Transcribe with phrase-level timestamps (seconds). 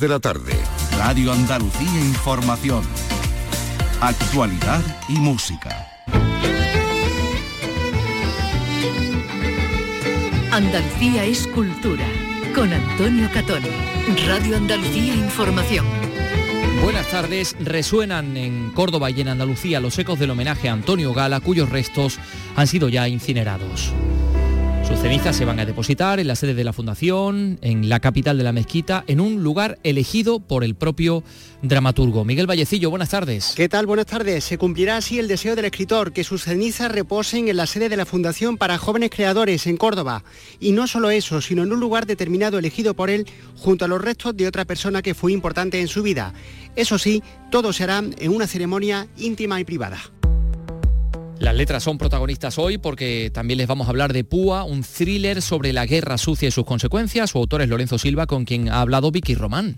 [0.00, 0.52] de la tarde.
[0.98, 2.82] Radio Andalucía Información.
[4.00, 5.86] Actualidad y música.
[10.50, 12.04] Andalucía es cultura.
[12.54, 13.62] Con Antonio Catón.
[14.26, 15.86] Radio Andalucía Información.
[16.82, 17.56] Buenas tardes.
[17.60, 22.18] Resuenan en Córdoba y en Andalucía los ecos del homenaje a Antonio Gala, cuyos restos
[22.54, 23.92] han sido ya incinerados.
[24.86, 28.38] Sus cenizas se van a depositar en la sede de la Fundación, en la capital
[28.38, 31.24] de la mezquita, en un lugar elegido por el propio
[31.62, 32.24] dramaturgo.
[32.24, 33.54] Miguel Vallecillo, buenas tardes.
[33.56, 33.86] ¿Qué tal?
[33.86, 34.44] Buenas tardes.
[34.44, 37.96] Se cumplirá así el deseo del escritor, que sus cenizas reposen en la sede de
[37.96, 40.22] la Fundación para Jóvenes Creadores en Córdoba.
[40.60, 44.00] Y no solo eso, sino en un lugar determinado elegido por él junto a los
[44.00, 46.32] restos de otra persona que fue importante en su vida.
[46.76, 49.98] Eso sí, todo se hará en una ceremonia íntima y privada.
[51.38, 55.42] Las letras son protagonistas hoy porque también les vamos a hablar de Púa, un thriller
[55.42, 57.30] sobre la guerra sucia y sus consecuencias.
[57.30, 59.76] Su autor es Lorenzo Silva, con quien ha hablado Vicky Román.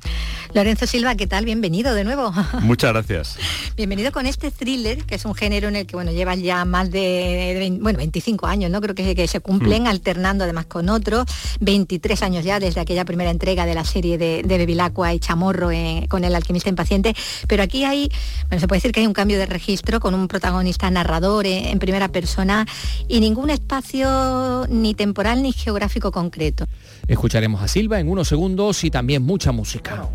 [0.55, 1.45] Lorenzo Silva, ¿qué tal?
[1.45, 2.33] Bienvenido de nuevo.
[2.63, 3.39] Muchas gracias.
[3.77, 6.93] Bienvenido con este thriller, que es un género en el que bueno, llevas ya más
[6.93, 8.81] de, bueno, 25 años, ¿no?
[8.81, 9.89] Creo que, que se cumplen, mm.
[9.89, 11.27] alternando además con otros.
[11.59, 15.73] 23 años ya desde aquella primera entrega de la serie de, de Bevilacqua y Chamorro
[15.73, 17.17] eh, con el alquimista impaciente.
[17.49, 18.11] Pero aquí hay,
[18.49, 21.79] bueno, se puede decir que hay un cambio de registro con un protagonista narrador en
[21.79, 22.67] primera persona
[23.09, 26.67] y ningún espacio ni temporal ni geográfico concreto.
[27.07, 30.09] Escucharemos a Silva en unos segundos y también mucha música.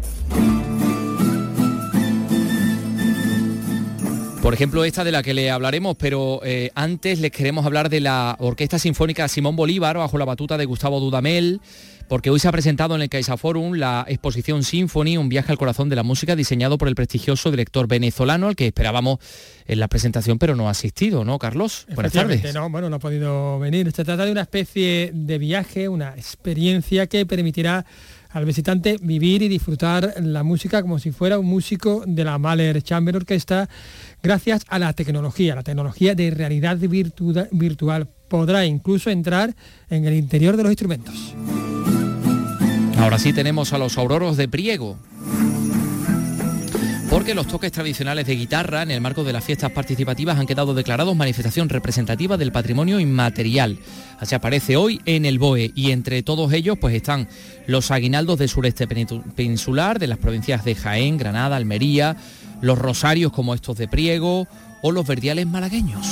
[4.44, 8.02] Por ejemplo, esta de la que le hablaremos, pero eh, antes les queremos hablar de
[8.02, 11.62] la Orquesta Sinfónica Simón Bolívar bajo la batuta de Gustavo Dudamel
[12.08, 15.58] porque hoy se ha presentado en el Caixa Forum la exposición Symphony, un viaje al
[15.58, 19.20] corazón de la música diseñado por el prestigioso director venezolano al que esperábamos
[19.66, 21.86] en la presentación, pero no ha asistido, ¿no, Carlos?
[21.94, 22.54] Buenas tardes.
[22.54, 23.92] No, bueno, no ha podido venir.
[23.92, 27.86] Se trata de una especie de viaje, una experiencia que permitirá
[28.34, 32.81] al visitante vivir y disfrutar la música como si fuera un músico de la Mahler
[32.81, 33.70] Chamber Orquesta
[34.24, 38.09] gracias a la tecnología, la tecnología de realidad virtual.
[38.28, 39.56] Podrá incluso entrar
[39.90, 41.35] en el interior de los instrumentos.
[43.03, 44.97] Ahora sí tenemos a los auroros de Priego.
[47.09, 50.74] Porque los toques tradicionales de guitarra en el marco de las fiestas participativas han quedado
[50.74, 53.78] declarados manifestación representativa del patrimonio inmaterial.
[54.19, 57.28] Así aparece hoy en el BOE y entre todos ellos pues están
[57.68, 62.16] los aguinaldos del sureste peninsular, de las provincias de Jaén, Granada, Almería,
[62.62, 64.47] los rosarios como estos de Priego
[64.81, 66.08] o los verdiales malagueños.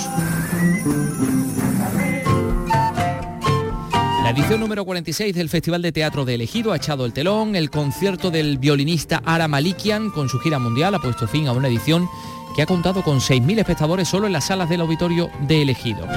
[4.32, 7.58] Edición número 46 del Festival de Teatro de Elegido ha echado el telón.
[7.58, 11.68] El concierto del violinista Ara Malikian con su gira mundial ha puesto fin a una
[11.68, 12.08] edición
[12.56, 16.08] que ha contado con 6.000 espectadores solo en las salas del auditorio de Elegido.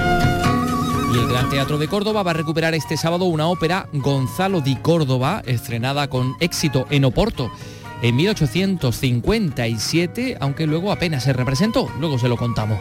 [1.13, 4.77] Y el Gran Teatro de Córdoba va a recuperar este sábado una ópera Gonzalo di
[4.77, 7.51] Córdoba, estrenada con éxito en Oporto
[8.01, 12.79] en 1857, aunque luego apenas se representó, luego se lo contamos.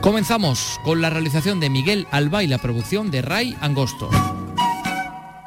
[0.00, 4.08] Comenzamos con la realización de Miguel Alba y la producción de Ray Angosto.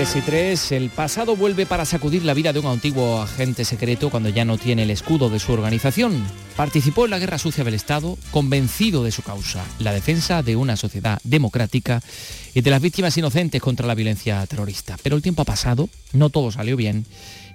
[0.00, 4.08] 3 y 3, el pasado vuelve para sacudir la vida de un antiguo agente secreto
[4.08, 6.24] cuando ya no tiene el escudo de su organización.
[6.56, 10.78] Participó en la guerra sucia del Estado, convencido de su causa, la defensa de una
[10.78, 12.00] sociedad democrática
[12.54, 14.96] y de las víctimas inocentes contra la violencia terrorista.
[15.02, 17.04] Pero el tiempo ha pasado, no todo salió bien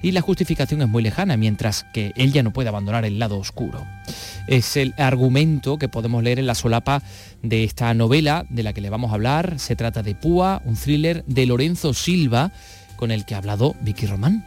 [0.05, 3.39] y la justificación es muy lejana, mientras que él ya no puede abandonar el lado
[3.39, 3.87] oscuro.
[4.45, 7.01] Es el argumento que podemos leer en la solapa
[7.41, 9.57] de esta novela de la que le vamos a hablar.
[9.57, 12.51] Se trata de Púa, un thriller de Lorenzo Silva,
[12.97, 14.45] con el que ha hablado Vicky Román.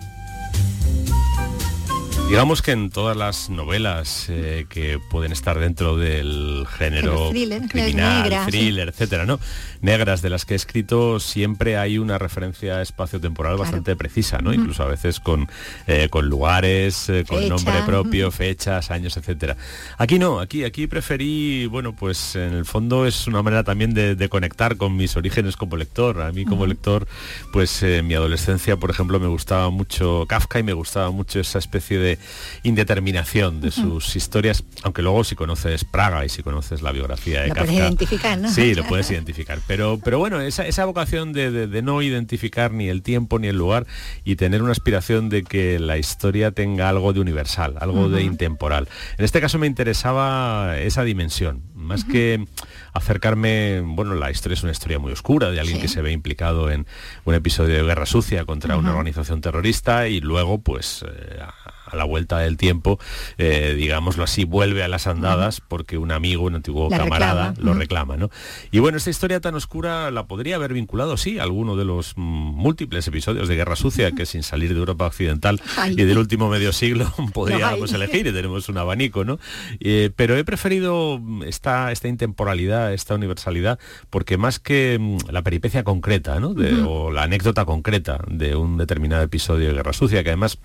[2.28, 7.30] Digamos que en todas las novelas eh, que pueden estar dentro del género
[7.70, 9.40] criminal, thriller, etcétera, ¿no?
[9.80, 14.52] Negras de las que he escrito, siempre hay una referencia espacio-temporal bastante precisa, ¿no?
[14.52, 15.48] Incluso a veces con,
[15.86, 19.56] eh, con lugares, eh, con nombre propio, fechas, años, etcétera.
[19.96, 24.28] Aquí no, aquí, aquí preferí, bueno, pues en el fondo es una manera también de,
[24.28, 26.20] conectar con mis orígenes como lector.
[26.20, 27.08] A mí como lector,
[27.54, 31.58] pues en mi adolescencia, por ejemplo, me gustaba mucho Kafka y me gustaba mucho esa
[31.58, 32.17] especie de
[32.62, 37.42] de indeterminación de sus historias, aunque luego si conoces Praga y si conoces la biografía
[37.42, 38.50] de lo Puedes identificar, ¿no?
[38.50, 39.58] Sí, lo puedes identificar.
[39.66, 43.86] Pero, pero bueno, esa, esa vocación de, no identificar ni el tiempo ni el lugar
[44.24, 48.88] y tener una aspiración de que la historia tenga algo de universal, algo de intemporal.
[49.16, 52.44] En este caso me interesaba esa dimensión, más que
[52.92, 56.70] acercarme, bueno, la historia es una historia muy oscura de alguien que se ve implicado
[56.70, 56.86] en
[57.24, 61.40] un episodio de guerra sucia contra una organización terrorista y luego pues eh,
[61.90, 62.98] a la vuelta del tiempo,
[63.38, 68.16] eh, digámoslo así, vuelve a las andadas porque un amigo, un antiguo camarada, lo reclama.
[68.16, 68.30] ¿no?
[68.70, 72.14] Y bueno, esta historia tan oscura la podría haber vinculado, sí, a alguno de los
[72.16, 76.72] múltiples episodios de Guerra Sucia que sin salir de Europa Occidental y del último medio
[76.72, 79.38] siglo podríamos elegir y tenemos un abanico, ¿no?
[79.80, 83.78] Eh, pero he preferido esta, esta intemporalidad, esta universalidad,
[84.10, 86.54] porque más que la peripecia concreta, ¿no?
[86.86, 90.58] O la anécdota concreta de un determinado episodio de Guerra Sucia, que además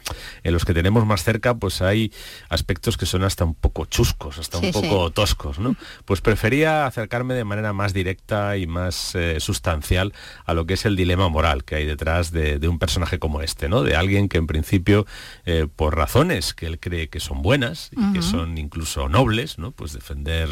[0.44, 2.12] en los que tenemos más más cerca, pues hay
[2.50, 5.76] aspectos que son hasta un poco chuscos, hasta un poco toscos, ¿no?
[6.06, 10.12] Pues prefería acercarme de manera más directa y más eh, sustancial
[10.46, 13.70] a lo que es el dilema moral que hay detrás de, un personaje como este,
[13.70, 13.84] ¿no?
[13.84, 15.06] De alguien que en principio,
[15.46, 19.72] eh, por razones que él cree que son buenas y que son incluso nobles, ¿no?
[19.72, 20.50] Pues defender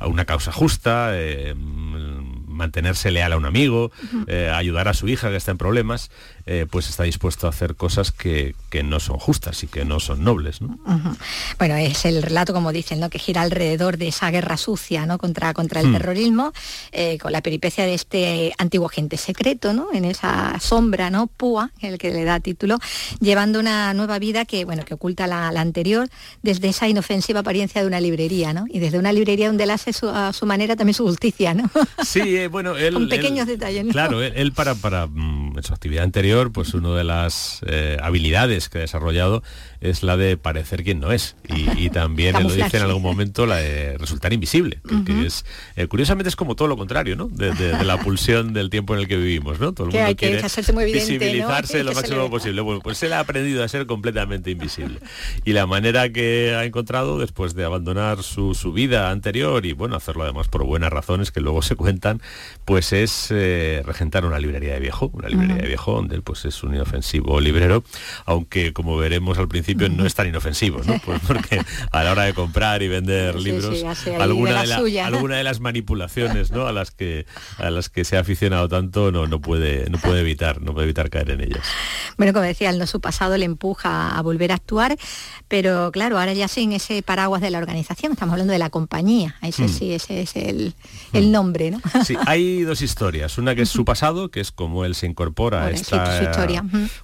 [0.00, 1.54] a una causa justa, eh,
[2.50, 3.90] mantenerse leal a un amigo,
[4.54, 6.10] ayudar a su hija que está en problemas,
[6.70, 10.24] pues está dispuesto a hacer cosas que, que no son justas y que no son
[10.24, 10.60] nobles.
[10.60, 10.78] ¿no?
[11.58, 13.10] Bueno, es el relato, como dicen, ¿no?
[13.10, 15.18] que gira alrededor de esa guerra sucia ¿no?
[15.18, 15.92] contra, contra el hmm.
[15.92, 16.52] terrorismo,
[16.92, 19.88] eh, con la peripecia de este antiguo agente secreto, ¿no?
[19.92, 21.26] en esa sombra, ¿no?
[21.26, 22.78] Púa, el que le da título,
[23.20, 26.08] llevando una nueva vida que, bueno, que oculta la, anterior
[26.42, 28.64] desde esa inofensiva apariencia de una librería, ¿no?
[28.68, 31.52] y desde una librería donde él hace a su manera también su justicia.
[31.54, 31.70] ¿no?
[32.02, 32.94] Sí, bueno, él...
[32.94, 33.86] con pequeños detalles.
[33.90, 38.68] Claro, él, para, para mm, en su actividad anterior, pues una de las eh, habilidades
[38.68, 39.42] que ha desarrollado
[39.80, 41.36] es la de parecer quien no es.
[41.48, 45.44] Y, también él lo dice en algún momento la de resultar invisible, porque es
[45.76, 47.26] eh, curiosamente es como todo lo contrario, ¿no?
[47.28, 47.52] De,
[47.84, 49.72] la pulsión del tiempo en el que vivimos, ¿no?
[49.72, 50.42] Todo el mundo quiere
[50.92, 52.60] visibilizarse lo máximo posible.
[52.60, 55.00] Bueno, pues él ha aprendido a ser completamente invisible.
[55.44, 60.22] Y la manera que ha encontrado después de abandonar su, vida anterior y bueno, hacerlo
[60.22, 62.20] además por buenas razones que luego se cuentan,
[62.64, 66.44] pues es eh, regentar una librería de viejo, una librería de viejo donde él pues
[66.44, 67.82] es un inofensivo librero,
[68.26, 70.98] aunque como veremos al principio no es tan inofensivo, ¿no?
[71.04, 71.62] Pues porque
[71.92, 73.82] a la hora de comprar y vender libros,
[74.18, 76.66] alguna, de alguna de las manipulaciones ¿no?
[76.66, 77.26] a, las que,
[77.58, 80.84] a las que se ha aficionado tanto no, no, puede, no puede evitar, no puede
[80.84, 81.64] evitar caer en ellas.
[82.16, 84.96] Bueno, como decía, no su pasado le empuja a volver a actuar,
[85.48, 89.36] pero claro, ahora ya sin ese paraguas de la organización, estamos hablando de la compañía,
[89.42, 89.68] ese hmm.
[89.68, 90.74] sí, ese es el,
[91.12, 91.32] el hmm.
[91.32, 91.80] nombre, ¿no?
[92.04, 95.66] Sí, hay dos historias, una que es su pasado, que es como él se incorpora
[95.66, 96.20] a esta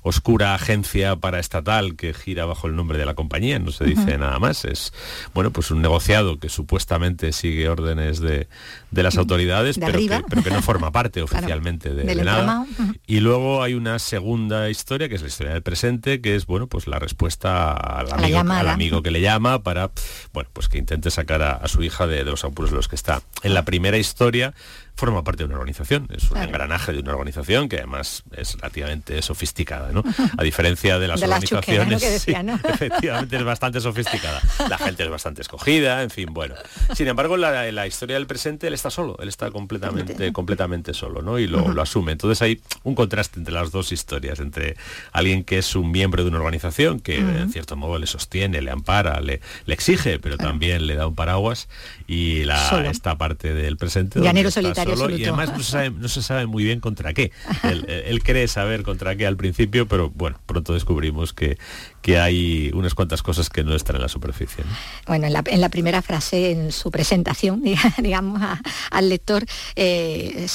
[0.03, 4.39] oscura agencia paraestatal que gira bajo el nombre de la compañía, no se dice nada
[4.39, 4.65] más.
[4.65, 4.93] Es
[5.35, 8.49] bueno, pues un negociado que supuestamente sigue órdenes de,
[8.93, 9.99] las autoridades, pero,
[10.43, 12.67] que, no forma parte oficialmente de, nada.
[13.07, 16.67] Y luego hay una segunda historia, que es la historia del presente, que es bueno,
[16.67, 19.91] pues la respuesta al amigo, al amigo que le llama para
[20.33, 22.97] bueno, pues que intente sacar a, su hija de, de los apuros en los que
[22.97, 23.23] está.
[23.43, 24.55] En la primera historia
[24.97, 29.21] forma parte de una organización, es un engranaje de una organización que además es relativamente
[29.21, 30.03] sofisticada, ¿no?
[30.39, 32.03] A diferencia de las organizaciones,
[32.65, 34.41] efectivamente es bastante sofisticada.
[34.71, 36.55] La gente es bastante escogida, en fin, bueno.
[36.95, 41.21] Sin embargo, la, la historia del presente, él está solo, él está completamente, completamente solo,
[41.21, 41.39] ¿no?
[41.39, 42.13] Y lo, asume.
[42.13, 44.77] Entonces hay un contraste entre las dos historias, entre
[45.13, 48.71] alguien que es un miembro de una organización que en cierto modo le sostiene, le
[48.71, 51.69] ampara, le, le exige, pero también le da un paraguas,
[52.07, 54.21] y la, esta parte del presente.
[54.21, 57.33] Llanero solitario y además no se, sabe, muy bien contra qué.
[57.63, 61.59] Él, cree saber contra qué al principio, pero bueno, pronto descubrimos que,
[62.03, 64.65] que hay unas cuantas cosas que no están en la superficie.
[65.07, 67.63] Bueno, en la, primera frase, en su presentación,
[67.99, 68.41] digamos,
[68.91, 70.47] al lector, eh,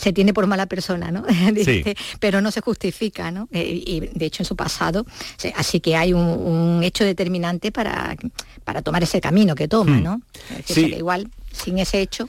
[0.00, 1.24] se tiene por mala persona, ¿no?
[2.20, 3.48] pero no se justifica, ¿no?
[3.52, 5.04] Eh, y de hecho en su pasado,
[5.56, 8.16] así que hay un, hecho determinante para,
[8.64, 10.02] para tomar ese camino que toma, hmm.
[10.02, 10.22] ¿no?
[10.76, 12.28] igual sin ese hecho.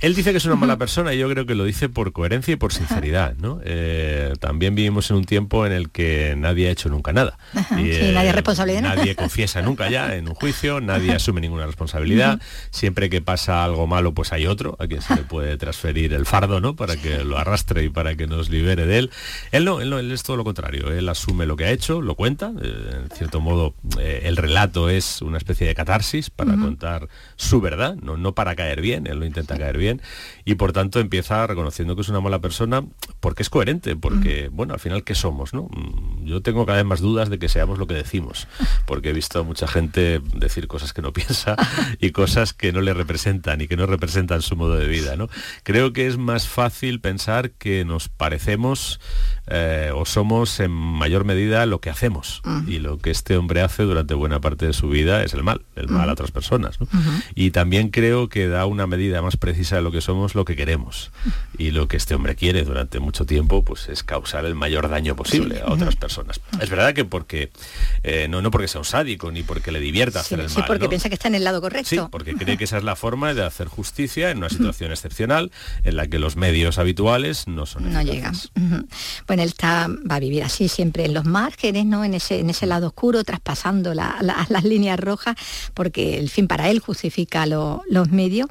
[0.00, 2.52] Él dice que es una mala persona y yo creo que lo dice por coherencia
[2.52, 3.34] y por sinceridad.
[3.38, 3.60] ¿no?
[3.64, 7.38] Eh, también vivimos en un tiempo en el que nadie ha hecho nunca nada.
[7.70, 11.64] y, nadie es responsable de Nadie confiesa nunca ya en un juicio, nadie asume ninguna
[11.64, 12.38] responsabilidad.
[12.70, 16.26] Siempre que pasa algo malo, pues hay otro a quien se le puede transferir el
[16.26, 16.76] fardo ¿no?
[16.76, 19.10] para que lo arrastre y para que nos libere de él.
[19.52, 20.92] Él no, él no, él es todo lo contrario.
[20.92, 22.52] Él asume lo que ha hecho, lo cuenta.
[22.62, 27.62] Eh, en cierto modo, eh, el relato es una especie de catarsis para contar su
[27.62, 29.06] verdad, no, no para caer bien.
[29.06, 30.02] Él lo intenta intenta caer bien
[30.44, 32.84] y por tanto empieza reconociendo que es una mala persona
[33.20, 35.54] porque es coherente, porque, bueno, al final, ¿qué somos?
[35.54, 35.64] ¿no?
[35.64, 38.46] Mm, yo tengo cada vez más dudas de que seamos lo que decimos,
[38.86, 41.56] porque he visto a mucha gente decir cosas que no piensa
[42.00, 45.16] y cosas que no le representan y que no representan su modo de vida.
[45.16, 45.28] ¿no?
[45.62, 49.00] Creo que es más fácil pensar que nos parecemos
[49.48, 52.42] eh, o somos en mayor medida lo que hacemos.
[52.66, 55.62] Y lo que este hombre hace durante buena parte de su vida es el mal,
[55.76, 56.78] el mal a otras personas.
[57.34, 60.56] Y también creo que da una medida más precisa de lo que somos, lo que
[60.56, 61.10] queremos.
[61.58, 65.16] Y lo que este hombre quiere durante mucho tiempo pues es causar el mayor daño
[65.16, 66.38] posible a otras personas.
[66.60, 67.50] Es verdad que porque,
[68.02, 70.54] eh, no, no porque sea un sádico, ni porque le divierta hacer el mal.
[70.54, 71.88] Sí, porque piensa que está en el lado correcto.
[71.88, 75.50] Sí, porque cree que esa es la forma de hacer justicia en una situación excepcional
[75.82, 78.34] en la que los medios habituales no son No llegan.
[79.26, 82.04] Bueno, él está, va a vivir así siempre en los márgenes, ¿no?
[82.04, 85.36] En ese, en ese lado oscuro, traspasando las líneas rojas,
[85.74, 88.48] porque el fin para él justifica los medios.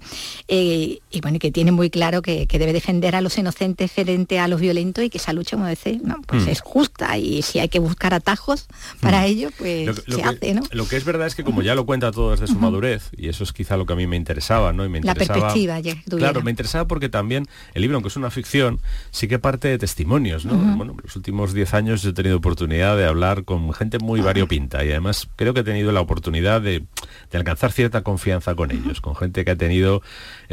[0.48, 4.48] Eh, y bueno, que tiene muy claro que, debe defender a los inocentes frente a
[4.48, 6.50] los violentos y que esa lucha, como decir, no, pues mm.
[6.50, 8.68] es justa y si hay que buscar atajos
[9.02, 9.26] para mm.
[9.26, 10.62] ello, pues se hace, ¿no?
[10.72, 13.30] Lo que es verdad es que como ya lo cuenta todo desde su madurez, y
[13.30, 14.86] eso es quizá lo que a mí me interesaba, ¿no?
[14.86, 18.16] Y me interesaba, La perspectiva, ya, Claro, me interesaba porque también el libro, aunque es
[18.16, 18.80] una ficción,
[19.12, 20.56] sí que parte de testimonios, ¿no?
[20.76, 24.92] Bueno, los últimos 10 años he tenido oportunidad de hablar con gente muy variopinta y
[24.92, 26.84] además creo que he tenido la oportunidad de,
[27.34, 30.02] alcanzar cierta confianza con ellos, con gente que ha tenido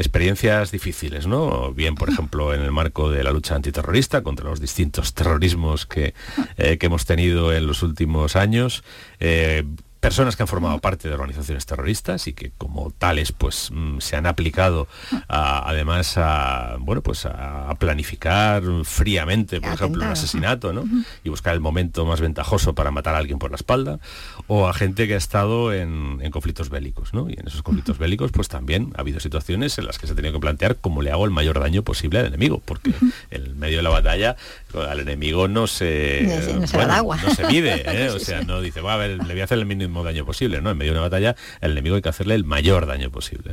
[0.03, 1.73] experiencias difíciles, ¿no?
[1.73, 6.13] Bien, por ejemplo, en el marco de la lucha antiterrorista contra los distintos terrorismos que,
[6.57, 8.83] eh, que hemos tenido en los últimos años.
[9.19, 9.63] Eh,
[10.03, 14.17] personas que han formado parte de organizaciones terroristas y que como tales pues mm, se
[14.17, 14.89] han aplicado
[15.29, 20.83] además a bueno pues a planificar fríamente por ejemplo un asesinato ¿no?
[21.23, 23.99] y buscar el momento más ventajoso para matar a alguien por la espalda
[24.47, 27.29] o a gente que ha estado en, conflictos bélicos ¿no?
[27.29, 30.15] y en esos conflictos bélicos pues también ha habido situaciones en las que se ha
[30.17, 32.91] tenido que plantear cómo le hago el mayor daño posible al enemigo porque
[33.31, 34.35] en medio de la batalla
[34.75, 37.17] al enemigo no se no, se, agua.
[37.23, 38.09] no se mide ¿eh?
[38.09, 40.61] o sea no dice va a ver le voy a hacer el mínimo daño posible,
[40.61, 40.71] ¿no?
[40.71, 43.51] En medio de una batalla, el enemigo hay que hacerle el mayor daño posible,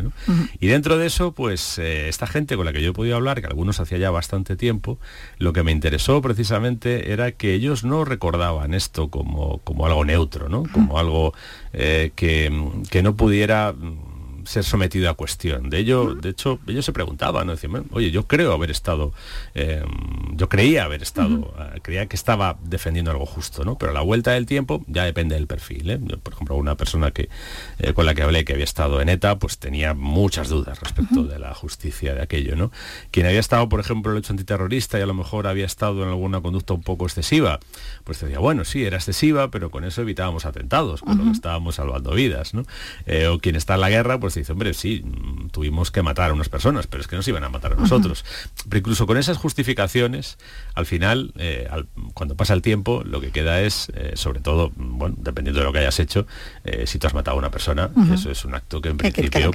[0.61, 3.41] Y dentro de eso, pues eh, esta gente con la que yo he podido hablar,
[3.41, 4.99] que algunos hacía ya bastante tiempo,
[5.39, 10.49] lo que me interesó precisamente era que ellos no recordaban esto como, como algo neutro,
[10.49, 10.63] ¿no?
[10.73, 11.35] Como algo
[11.73, 12.53] eh, que,
[12.91, 13.75] que no pudiera
[14.45, 15.71] ser sometido a cuestión.
[15.71, 17.53] De ello, de hecho, ellos se preguntaban, ¿no?
[17.53, 19.13] Decían, oye, yo creo haber estado,
[19.55, 19.83] eh,
[20.33, 23.79] yo creía haber estado, eh, creía que estaba defendiendo algo justo, ¿no?
[23.79, 25.91] Pero a la vuelta del tiempo ya depende del perfil.
[25.91, 25.99] ¿eh?
[26.23, 27.29] por ejemplo, una persona que
[27.95, 31.39] con la que hablé que había estado en ETA, pues tenía muchas dudas respecto de
[31.39, 32.71] la justicia de aquello, ¿no?
[33.11, 36.03] Quien había estado, por ejemplo, en el hecho antiterrorista y a lo mejor había estado
[36.03, 37.61] en alguna conducta un poco excesiva,
[38.05, 41.77] pues decía, bueno, sí, era excesiva, pero con eso evitábamos atentados, con lo que estábamos
[41.77, 42.65] salvando vidas, ¿no?
[43.33, 45.05] o quien está en la guerra, pues dice, hombre, sí,
[45.51, 48.25] tuvimos que matar a unas personas, pero es que nos iban a matar a nosotros.
[48.69, 50.39] Pero incluso con esas justificaciones,
[50.75, 51.69] al final, eh,
[52.15, 55.73] cuando pasa el tiempo, lo que queda es, eh, sobre todo, bueno, dependiendo de lo
[55.73, 56.27] que hayas hecho,
[56.65, 59.51] eh, si tú has matado a una persona, eso es un acto que en principio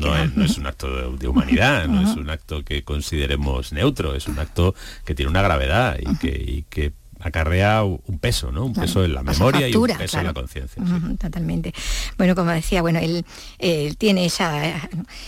[0.00, 4.38] no, es, un acto de, humanidad, no es un acto que consideremos neutro, es un
[4.38, 8.64] acto que tiene una gravedad y que, y que acarrea un peso, ¿no?
[8.64, 10.82] Un peso en la memoria y un peso en la conciencia.
[11.18, 11.72] totalmente.
[12.16, 13.24] Bueno, como decía, bueno, él,
[13.98, 14.50] tiene esa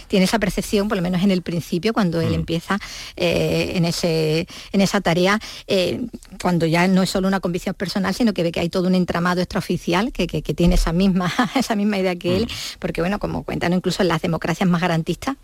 [0.08, 2.34] tiene esa percepción, por lo menos en el principio, cuando él mm.
[2.34, 2.78] empieza
[3.16, 6.06] eh, en ese en esa tarea, eh,
[6.40, 8.94] cuando ya no es solo una convicción personal, sino que ve que hay todo un
[8.94, 12.78] entramado extraoficial que, que, tiene esa misma esa misma idea que él, mm.
[12.78, 15.36] porque bueno, como cuentan incluso en las democracias más garantistas.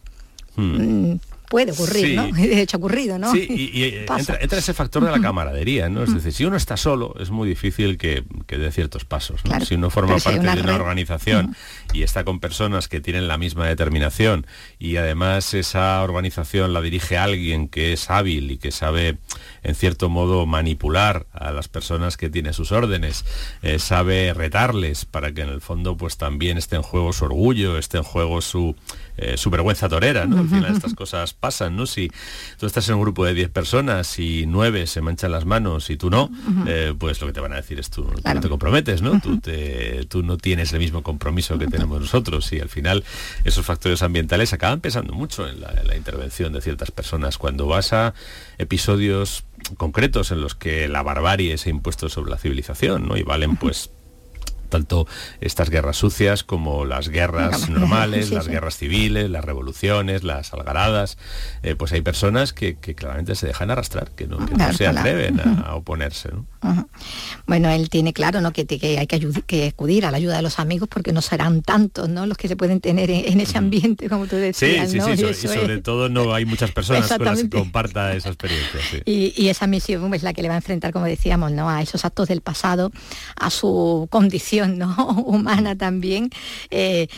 [1.49, 2.27] Puede ocurrir, ¿no?
[2.33, 3.33] De hecho ha ocurrido, ¿no?
[3.33, 6.03] Sí, y, entra, ese factor de la camaradería, ¿no?
[6.03, 9.41] Es decir, si uno está solo, es muy difícil que, dé ciertos pasos.
[9.67, 11.57] si uno forma parte de una organización
[11.93, 14.47] y está con personas que tienen la misma determinación
[14.79, 19.19] y además esa organización la dirige alguien que es hábil y que sabe
[19.63, 23.25] en cierto modo manipular a las personas que tiene sus órdenes,
[23.63, 27.79] eh, sabe retarles para que en el fondo pues también esté en juego su orgullo,
[27.79, 28.77] esté en juego su,
[29.19, 30.39] eh, su vergüenza torera, ¿no?
[30.39, 31.87] Al final estas cosas pasan, ¿no?
[31.87, 32.11] Si
[32.59, 35.97] tú estás en un grupo de 10 personas y 9 se manchan las manos y
[35.97, 36.31] tú no,
[36.67, 39.21] eh, pues lo que te van a decir es tú, no te comprometes, ¿no?
[39.21, 43.05] tú, te, tú no tienes el mismo compromiso que tenemos nosotros y al final
[43.45, 47.39] esos factores ambientales acaban pesando mucho en la intervención de ciertas personas.
[47.39, 48.15] Cuando vas a
[48.59, 49.45] episodios
[49.77, 53.17] concretos en los que la barbarie se ha impuesto sobre la civilización, ¿no?
[53.17, 53.91] Y valen pues
[54.69, 55.07] tanto
[55.41, 61.19] estas guerras sucias como las guerras normales, las guerras civiles, las revoluciones, las algaradas,
[61.63, 64.39] eh, pues hay personas que, claramente se dejan arrastrar, que no,
[64.73, 66.31] se atreven a, oponerse.
[67.47, 68.53] Bueno, él tiene claro ¿no?
[68.53, 68.67] que,
[68.99, 72.27] hay que, acudir a la ayuda de los amigos porque no serán tantos ¿no?
[72.27, 74.91] los que se pueden tener en, ese ambiente, como tú decías.
[74.91, 78.29] Sí, sí, sí, y, sobre todo no hay muchas personas con las que comparta esa
[78.29, 78.81] experiencia.
[79.05, 81.71] Y, esa misión es la que le va a enfrentar, como decíamos, ¿no?
[81.71, 82.93] a esos actos del pasado,
[83.37, 84.95] a su condición ¿no?
[85.27, 86.31] humana también.
[86.71, 87.09] Eh,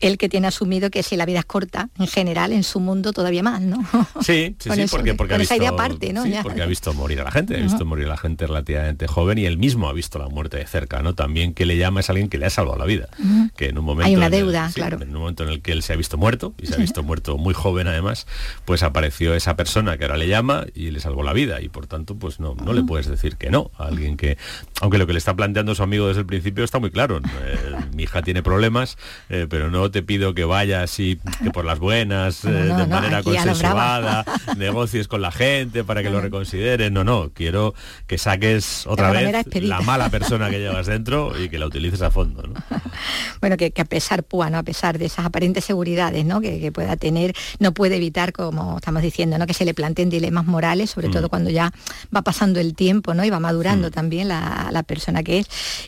[0.00, 3.12] el que tiene asumido que si la vida es corta, en general, en su mundo
[3.12, 3.78] todavía más, ¿no?
[4.20, 6.24] Sí, sí, sí, porque, porque ha visto, esa idea aparte, ¿no?
[6.42, 9.38] porque ha visto morir a la gente, ha visto morir a la gente relativamente joven
[9.38, 11.14] y él mismo ha visto la muerte de cerca, ¿no?
[11.14, 13.08] También que le llama es alguien que le ha salvado la vida,
[13.56, 14.06] que en un momento...
[14.06, 14.98] Hay una deuda, claro.
[15.00, 17.02] En un momento en el que él se ha visto muerto, y se ha visto
[17.02, 18.26] muerto muy joven además,
[18.64, 21.86] pues apareció esa persona que ahora le llama y le salvó la vida, y por
[21.86, 24.38] tanto, pues no, no le puedes decir que no a alguien que,
[24.80, 27.76] aunque lo que le está planteando su amigo desde el principio está muy claro, eh,
[27.94, 28.96] mi hija tiene problemas,
[29.28, 33.22] eh, pero no te pido que vayas y que por las buenas, eh, de manera
[33.22, 34.24] consensuada,
[34.56, 37.74] negocies con la gente para que lo reconsideren, no, no, quiero
[38.06, 42.10] que saques otra vez la mala persona que llevas dentro y que la utilices a
[42.10, 42.42] fondo.
[43.40, 44.58] bueno, que, a pesar, Púa, ¿no?
[44.58, 46.40] a pesar de esas aparentes seguridades ¿no?
[46.40, 49.46] que, pueda tener, no puede evitar, como estamos diciendo, ¿no?
[49.46, 51.30] que se le planteen dilemas morales, sobre todo mm.
[51.30, 51.72] cuando ya
[52.14, 53.24] va pasando el tiempo ¿no?
[53.24, 53.90] y va madurando mm.
[53.90, 55.46] también la, persona que es.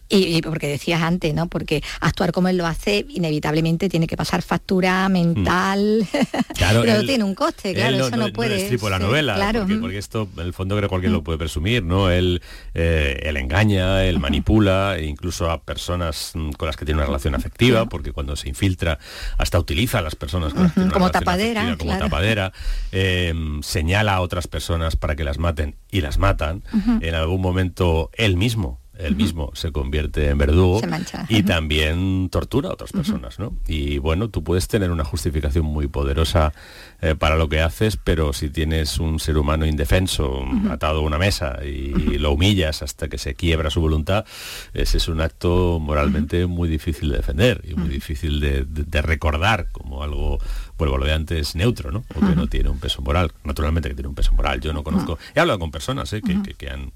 [0.08, 1.48] Y, porque decías antes, ¿no?
[1.48, 6.52] porque actuar como él lo hace, inevitablemente tiene que pasar factura mental, mm.
[6.54, 8.70] claro, pero tiene un coste, claro, eso no, puede.
[8.70, 9.66] No la novela, claro.
[9.80, 12.10] porque, esto, en el fondo creo que cualquier lo puede presumir, ¿no?
[12.10, 12.42] Él,
[12.74, 17.34] eh, él engaña, él manipula, e incluso a personas con las que tiene una relación
[17.34, 18.98] afectiva, porque cuando se infiltra
[19.38, 20.52] hasta utiliza a las personas
[20.92, 22.52] como tapadera, como tapadera,
[22.90, 26.62] em, señala a otras personas para que las maten y las matan.
[27.00, 30.80] En algún momento él mismo él mismo se convierte en verdugo
[31.28, 33.56] y también tortura a otras personas, ¿no?
[33.66, 36.52] Y bueno, tú puedes tener una justificación muy poderosa
[37.02, 41.18] eh, para lo que haces, pero si tienes un ser humano indefenso atado a una
[41.18, 44.24] mesa y lo humillas hasta que se quiebra su voluntad,
[44.72, 50.02] ese es un acto moralmente muy difícil de defender y muy difícil de recordar como
[50.02, 50.38] algo
[50.82, 52.04] vuelvo lo de antes, neutro, ¿no?
[52.14, 53.32] O que no tiene un peso moral.
[53.44, 54.60] Naturalmente que tiene un peso moral.
[54.60, 56.20] Yo no conozco, he hablado con personas ¿eh?
[56.22, 56.92] que, han,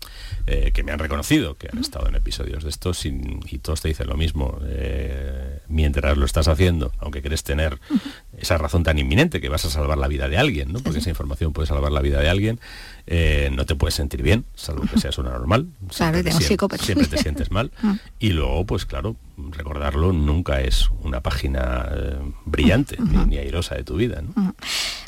[0.46, 3.12] eh, que me han reconocido, que han estado en episodios de estos y,
[3.62, 4.58] todos te dicen lo mismo.
[4.64, 7.78] Eh, mientras lo estás haciendo, aunque quieres tener
[8.38, 10.80] esa razón tan inminente que vas a salvar la vida de alguien, ¿no?
[10.80, 12.60] Porque esa información puede salvar la vida de alguien,
[13.52, 15.66] no te puedes sentir bien, salvo que seas una normal.
[15.96, 17.70] Claro, siempre, siempre te sientes mal.
[18.18, 23.96] Y luego, pues claro, recordarlo nunca es una página eh, brillante ni, airosa de tu
[23.96, 24.22] vida.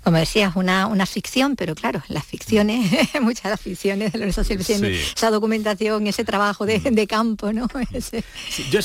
[0.09, 4.41] Como decías, una, una ficción, pero claro, las ficciones, muchas de las ficciones de Lorenzo
[4.41, 7.69] esa documentación, ese trabajo de, campo, ¿no?
[8.71, 8.81] yo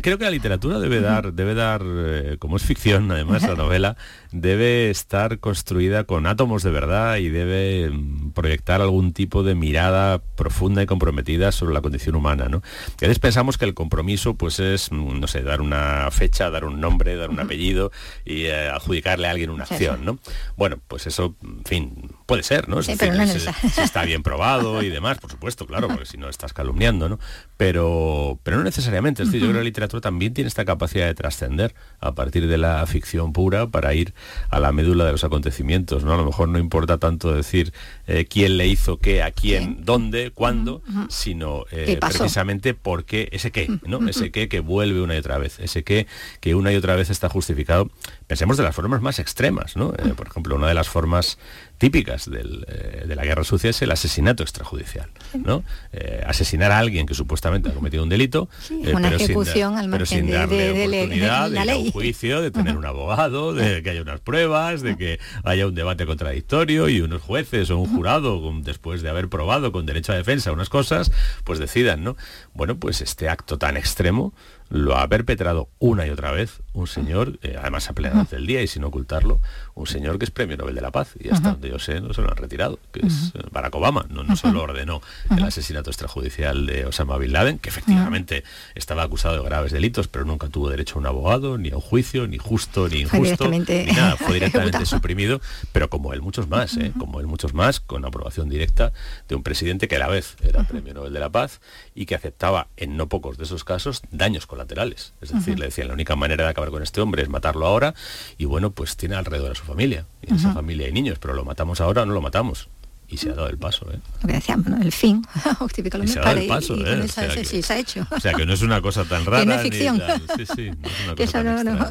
[0.00, 3.96] creo que la literatura debe dar, debe dar, eh, como es ficción, además la novela,
[4.32, 10.18] debe estar construida con átomos de verdad y debe mm, proyectar algún tipo de mirada
[10.36, 12.48] profunda y comprometida sobre la condición humana.
[12.48, 12.58] ¿no?
[12.58, 16.64] A veces pensamos que el compromiso pues es, mm, no sé, dar una fecha, dar
[16.64, 17.90] un nombre, dar un apellido
[18.24, 20.04] y eh, adjudicarle a alguien una acción.
[20.04, 20.18] ¿no?
[20.56, 22.80] Bueno, pues eso, en fin, puede ser, ¿no?
[22.80, 27.18] está bien probado y demás, por supuesto, claro, porque si no estás calumniando, ¿no?
[27.56, 29.22] Pero, pero no necesariamente.
[29.22, 32.46] Es decir, yo creo que la literatura también tiene esta capacidad de trascender a partir
[32.46, 34.14] de la ficción pura para ir
[34.50, 36.14] a la médula de los acontecimientos, ¿no?
[36.14, 37.72] A lo mejor no importa tanto decir
[38.06, 43.50] eh, quién le hizo qué, a quién, dónde, cuándo, sino eh, precisamente por qué, ese
[43.50, 44.06] qué, ¿no?
[44.08, 46.06] Ese qué que vuelve una y otra vez, ese qué
[46.40, 47.90] que una y otra vez está justificado.
[48.26, 49.92] Pensemos de las formas más extremas, ¿no?
[49.94, 51.38] Eh, por ejemplo, una de las formas
[51.78, 55.08] típicas de la guerra sucia es el asesinato extrajudicial.
[55.34, 55.64] ¿No?
[55.92, 60.06] Eh, asesinar a alguien que supuestamente ha cometido un delito, eh, una ejecución al pero
[60.06, 64.02] sin darle oportunidad de, ir a un juicio, de tener un abogado, de que haya
[64.02, 69.02] unas pruebas, de que haya un debate contradictorio y unos jueces o un jurado, después
[69.02, 71.10] de haber probado con derecho a defensa unas cosas,
[71.44, 72.16] pues decidan, ¿no?
[72.54, 74.32] Bueno, pues este acto tan extremo
[74.70, 78.62] lo ha perpetrado una y otra vez un señor, eh, además a plena del día
[78.62, 79.40] y sin ocultarlo,
[79.74, 82.12] un señor que es premio Nobel de la Paz y hasta donde yo sé no
[82.14, 85.00] se lo han retirado, que es eh, Barack Obama, no, no se lo ordenó.
[85.36, 90.24] El asesinato extrajudicial de Osama Bin Laden, que efectivamente estaba acusado de graves delitos, pero
[90.24, 93.58] nunca tuvo derecho a un abogado, ni a un juicio, ni justo, ni injusto, ni
[93.58, 95.40] nada, fue directamente suprimido,
[95.72, 96.92] pero como él muchos más, ¿eh?
[96.98, 98.92] como él muchos más, con aprobación directa
[99.28, 101.60] de un presidente que a la vez era premio Nobel de la Paz
[101.94, 105.12] y que aceptaba en no pocos de esos casos daños con laterales.
[105.20, 107.94] Es decir, le decían, la única manera de acabar con este hombre es matarlo ahora
[108.36, 110.06] y bueno, pues tiene alrededor a su familia.
[110.22, 112.68] Y en esa familia hay niños, pero lo matamos ahora o no lo matamos.
[113.10, 113.98] Y se ha dado el paso, ¿eh?
[114.22, 114.76] Lo que decíamos, ¿no?
[114.82, 115.24] El fin.
[116.04, 117.00] y se ha dado el paso, ¿eh?
[117.02, 118.06] o sea que, sí, se ha hecho.
[118.10, 119.40] O sea, que no es una cosa tan rara.
[119.40, 120.02] que no es ficción.
[120.36, 121.88] Sí, sí, no es una no, no,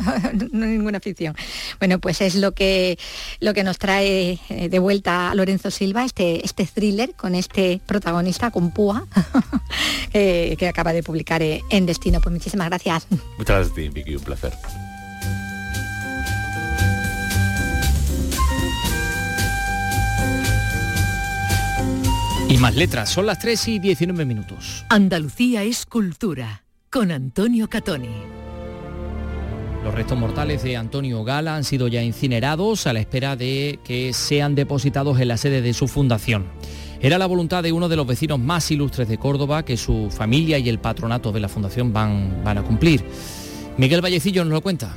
[0.51, 1.36] no, ninguna ficción.
[1.80, 2.99] Bueno, pues es lo que,
[3.39, 7.82] lo que nos trae eh, de vuelta a Lorenzo Silva, este, este thriller con este
[7.86, 9.08] protagonista, con Púa,
[10.12, 12.21] que acaba de publicar eh, en Destino.
[12.21, 13.08] Pues muchísimas gracias.
[13.10, 14.53] Muchas gracias a ti, Vicky, un placer.
[22.49, 24.86] Y más letras, son las 3 y 19 minutos.
[24.89, 28.07] Andalucía es cultura, con Antonio Catoni.
[29.83, 34.13] Los restos mortales de Antonio Gala han sido ya incinerados a la espera de que
[34.13, 36.45] sean depositados en la sede de su fundación.
[37.01, 40.57] Era la voluntad de uno de los vecinos más ilustres de Córdoba que su familia
[40.57, 43.03] y el patronato de la fundación van, van a cumplir.
[43.77, 44.95] Miguel Vallecillo nos lo cuenta.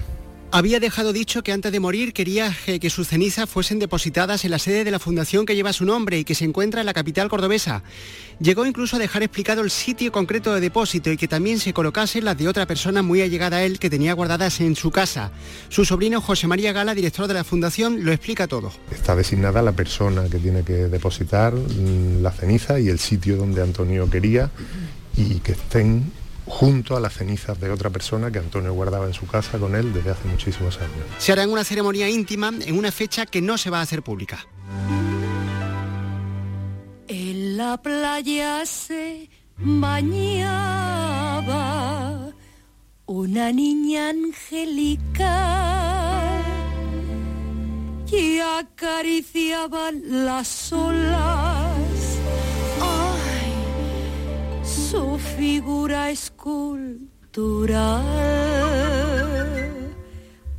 [0.52, 4.58] Había dejado dicho que antes de morir quería que sus cenizas fuesen depositadas en la
[4.58, 7.28] sede de la fundación que lleva su nombre y que se encuentra en la capital
[7.28, 7.84] cordobesa.
[8.40, 12.24] Llegó incluso a dejar explicado el sitio concreto de depósito y que también se colocasen
[12.24, 15.30] las de otra persona muy allegada a él que tenía guardadas en su casa.
[15.68, 18.72] Su sobrino José María Gala, director de la fundación, lo explica todo.
[18.90, 23.62] Está designada la persona que tiene que depositar mm, la ceniza y el sitio donde
[23.62, 24.50] Antonio quería
[25.16, 26.10] y que estén
[26.50, 29.94] junto a las cenizas de otra persona que Antonio guardaba en su casa con él
[29.94, 31.06] desde hace muchísimos años.
[31.18, 34.02] Se hará en una ceremonia íntima en una fecha que no se va a hacer
[34.02, 34.44] pública.
[37.08, 40.70] En la playa se bañaba
[43.06, 45.30] una niña angelical
[48.12, 51.49] y acariciaba las olas
[54.90, 58.02] su figura escultural.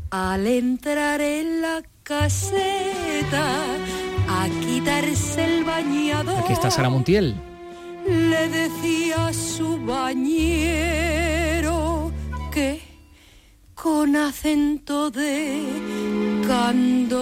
[0.09, 3.45] Al entrar en la caseta
[4.29, 6.39] a quitarse el bañador.
[6.39, 7.35] Aquí está Sara Montiel.
[8.07, 11.31] Le decía a su bañero
[12.53, 12.81] que
[13.75, 15.61] con acento de
[16.47, 17.21] candor,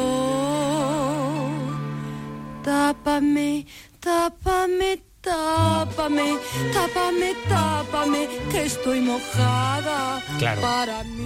[2.63, 3.65] tápame,
[3.99, 6.37] tápame, Tápame,
[6.71, 10.21] tápame, tápame, que estoy mojada.
[10.37, 10.61] Claro.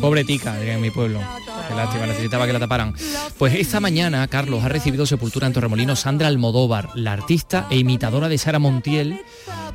[0.01, 1.19] Pobre tica, en mi pueblo.
[1.67, 2.95] Qué lástima, necesitaba que la taparan.
[3.37, 8.29] Pues esta mañana, Carlos, ha recibido sepultura en Torremolinos Sandra Almodóvar, la artista e imitadora
[8.29, 9.21] de Sara Montiel,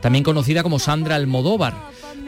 [0.01, 1.75] también conocida como Sandra Almodóvar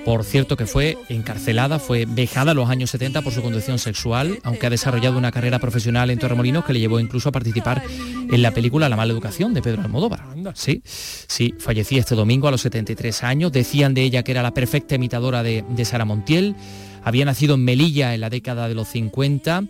[0.04, 4.38] por cierto que fue encarcelada, fue vejada en los años 70 por su condición sexual,
[4.44, 7.82] aunque ha desarrollado una carrera profesional en Torremolinos que le llevó incluso a participar
[8.30, 10.20] en la película La mala educación de Pedro Almodóvar.
[10.54, 13.52] Sí, sí, fallecía este domingo a los 73 años.
[13.52, 16.56] Decían de ella que era la perfecta imitadora de, de Sara Montiel.
[17.04, 19.64] Había nacido en Melilla en la década de los 50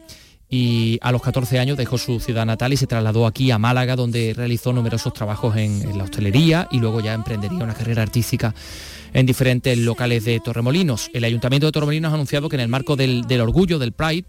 [0.50, 3.94] y a los 14 años dejó su ciudad natal y se trasladó aquí a Málaga,
[3.94, 8.52] donde realizó numerosos trabajos en, la hostelería y luego ya emprendería una carrera artística
[9.12, 11.08] en diferentes locales de Torremolinos.
[11.14, 14.24] El Ayuntamiento de Torremolinos ha anunciado que en el marco del, del orgullo, del Pride,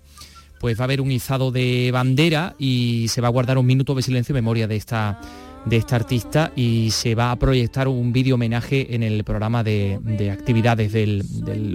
[0.60, 3.96] pues va a haber un izado de bandera y se va a guardar un minuto
[3.96, 5.20] de silencio en memoria de esta
[5.66, 10.00] de esta artista y se va a proyectar un vídeo homenaje en el programa de,
[10.32, 11.24] actividades del,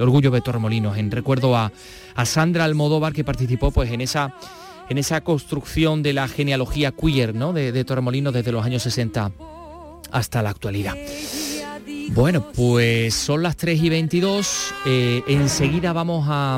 [0.01, 1.73] Orgullo de Torremolinos, en recuerdo a,
[2.25, 4.35] Sandra Almodóvar que participó pues en esa,
[4.89, 7.53] en esa construcción de la genealogía queer ¿no?
[7.53, 9.33] de, Torremolinos desde los años 60
[10.13, 10.95] hasta la actualidad.
[12.11, 14.75] Bueno, pues son las 3 y 22.
[14.87, 16.55] Eh, enseguida vamos a,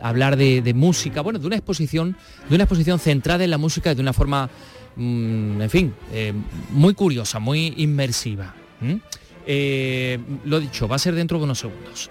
[0.00, 2.16] hablar de, de, música, bueno, de una exposición,
[2.48, 4.48] de una exposición centrada en la música de una forma
[4.96, 6.32] Mm, en fin, eh,
[6.70, 8.54] muy curiosa, muy inmersiva.
[9.46, 12.10] Eh, lo dicho, va a ser dentro de unos segundos.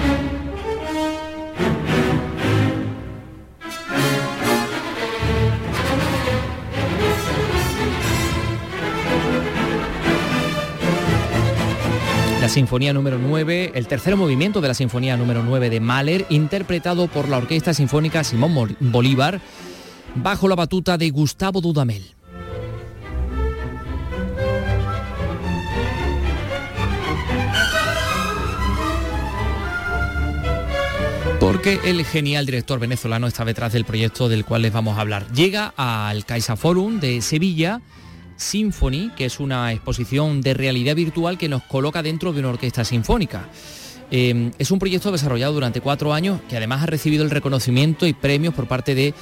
[12.51, 17.29] Sinfonía número 9, el tercer movimiento de la Sinfonía número 9 de Mahler, interpretado por
[17.29, 19.39] la Orquesta Sinfónica Simón Bolívar,
[20.15, 22.03] bajo la batuta de Gustavo Dudamel.
[31.39, 35.31] porque el genial director venezolano está detrás del proyecto del cual les vamos a hablar.
[35.33, 37.81] Llega al Caixa Forum de Sevilla
[38.41, 42.83] Symphony, que es una exposición de realidad virtual que nos coloca dentro de una orquesta
[42.83, 43.47] sinfónica.
[44.09, 48.13] Eh, es un proyecto desarrollado durante cuatro años que además ha recibido el reconocimiento y
[48.13, 49.13] premios por parte de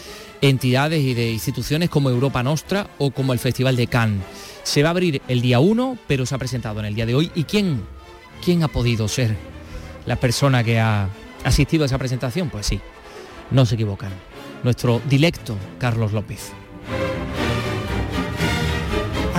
[0.41, 4.23] entidades y de instituciones como Europa Nostra o como el Festival de Cannes.
[4.63, 7.13] Se va a abrir el día 1, pero se ha presentado en el día de
[7.13, 7.29] hoy.
[7.35, 7.81] ¿Y quién,
[8.43, 9.35] quién ha podido ser
[10.05, 11.09] la persona que ha
[11.43, 12.49] asistido a esa presentación?
[12.49, 12.79] Pues sí,
[13.51, 14.11] no se equivocan.
[14.63, 16.51] Nuestro directo Carlos López.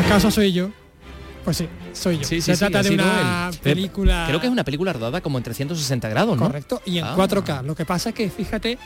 [0.05, 0.71] ¿Acaso soy yo?
[1.45, 2.41] Pues sí, soy yo.
[2.41, 4.25] se trata de una película...
[4.27, 6.47] Creo que es una película rodada como en 360 grados, ¿no?
[6.47, 7.49] Correcto, y en 4K.
[7.49, 7.63] Ah.
[7.63, 8.79] Lo que pasa es que, fíjate,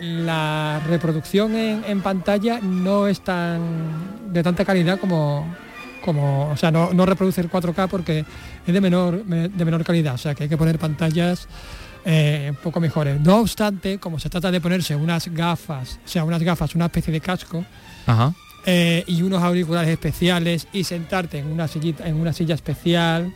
[0.00, 5.46] la reproducción en, pantalla no es tan de tanta calidad como,
[6.04, 8.24] como o sea, no, no reproduce el 4K porque
[8.66, 11.48] es de menor, de menor calidad, o sea que hay que poner pantallas
[12.04, 13.20] eh, un poco mejores.
[13.20, 17.12] No obstante, como se trata de ponerse unas gafas, o sea, unas gafas, una especie
[17.12, 17.64] de casco,
[18.70, 21.66] eh, y unos auriculares especiales y sentarte en una
[22.04, 23.32] en una silla especial,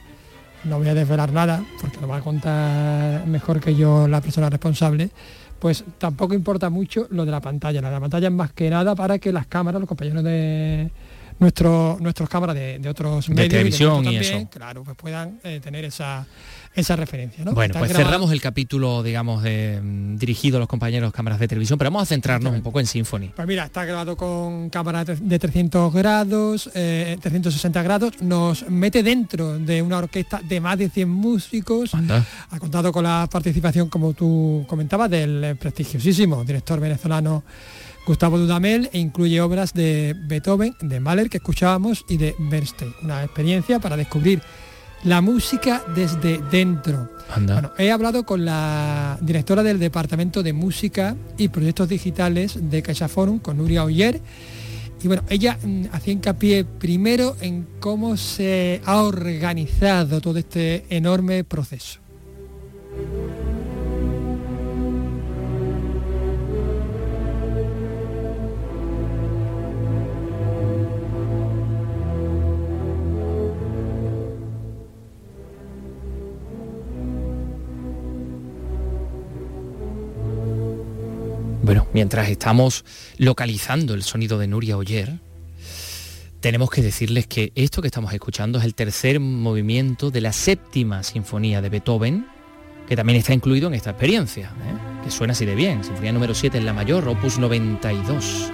[0.64, 4.50] no voy a desvelar nada, porque lo va a contar mejor que yo la persona
[4.50, 5.08] responsable,
[5.58, 7.80] pues tampoco importa mucho lo de la pantalla.
[7.80, 10.90] La, pantalla es más que nada para que las cámaras, los compañeros de
[11.42, 14.48] nuestro, nuestros cámaras de, otros medios televisión y, eso.
[14.50, 16.26] claro, pues puedan eh, tener esa
[16.74, 17.44] esa referencia.
[17.44, 17.52] ¿no?
[17.52, 21.90] Bueno, pues cerramos el capítulo, digamos, mm, dirigido a los compañeros cámaras de televisión, pero
[21.90, 23.28] vamos a centrarnos un poco en Symphony.
[23.36, 29.58] Pues mira, está grabado con cámaras de 300 grados, 360 eh, grados, nos mete dentro
[29.58, 31.92] de una orquesta de más de 100 músicos.
[31.94, 37.44] Ha contado con la participación, como tú comentabas, del prestigiosísimo director venezolano
[38.06, 42.92] Gustavo Dudamel e incluye obras de Beethoven, de Mahler que escuchábamos y de Bernstein.
[43.02, 44.42] Una experiencia para descubrir
[45.04, 47.08] la música desde dentro.
[47.78, 53.56] he hablado con la directora del Departamento de Música y Proyectos Digitales de CaixaForum, con
[53.56, 54.20] Nuria Oyer,
[55.02, 61.42] y bueno, ella mm, hacía hincapié primero en cómo se ha organizado todo este enorme
[61.42, 61.98] proceso.
[81.92, 82.84] Mientras estamos
[83.18, 85.20] localizando el sonido de Nuria Oyer,
[86.40, 91.02] tenemos que decirles que esto que estamos escuchando es el tercer movimiento de la séptima
[91.02, 92.26] sinfonía de Beethoven,
[92.88, 95.04] que también está incluido en esta experiencia, ¿eh?
[95.04, 98.50] que suena así de bien, sinfonía número 7 en la mayor, opus 92.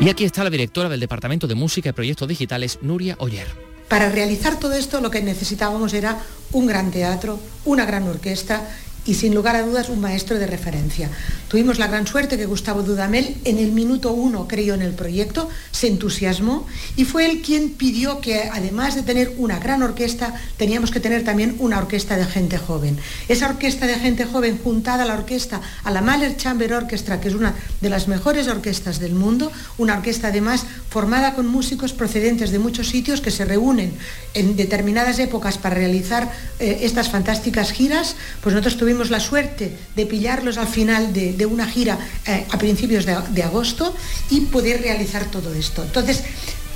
[0.00, 3.46] Y aquí está la directora del Departamento de Música y Proyectos Digitales, Nuria Oyer.
[3.88, 6.18] Para realizar todo esto lo que necesitábamos era
[6.50, 8.68] un gran teatro, una gran orquesta
[9.06, 11.10] y sin lugar a dudas un maestro de referencia.
[11.52, 15.50] Tuvimos la gran suerte que Gustavo Dudamel en el minuto uno creyó en el proyecto,
[15.70, 20.90] se entusiasmó y fue él quien pidió que además de tener una gran orquesta, teníamos
[20.90, 22.96] que tener también una orquesta de gente joven.
[23.28, 27.28] Esa orquesta de gente joven juntada a la orquesta, a la Mahler Chamber Orchestra, que
[27.28, 32.50] es una de las mejores orquestas del mundo, una orquesta además formada con músicos procedentes
[32.50, 33.92] de muchos sitios que se reúnen
[34.32, 40.06] en determinadas épocas para realizar eh, estas fantásticas giras, pues nosotros tuvimos la suerte de
[40.06, 43.94] pillarlos al final de, una gira eh, a principios de, de, agosto
[44.30, 45.82] y poder realizar todo esto.
[45.82, 46.22] Entonces,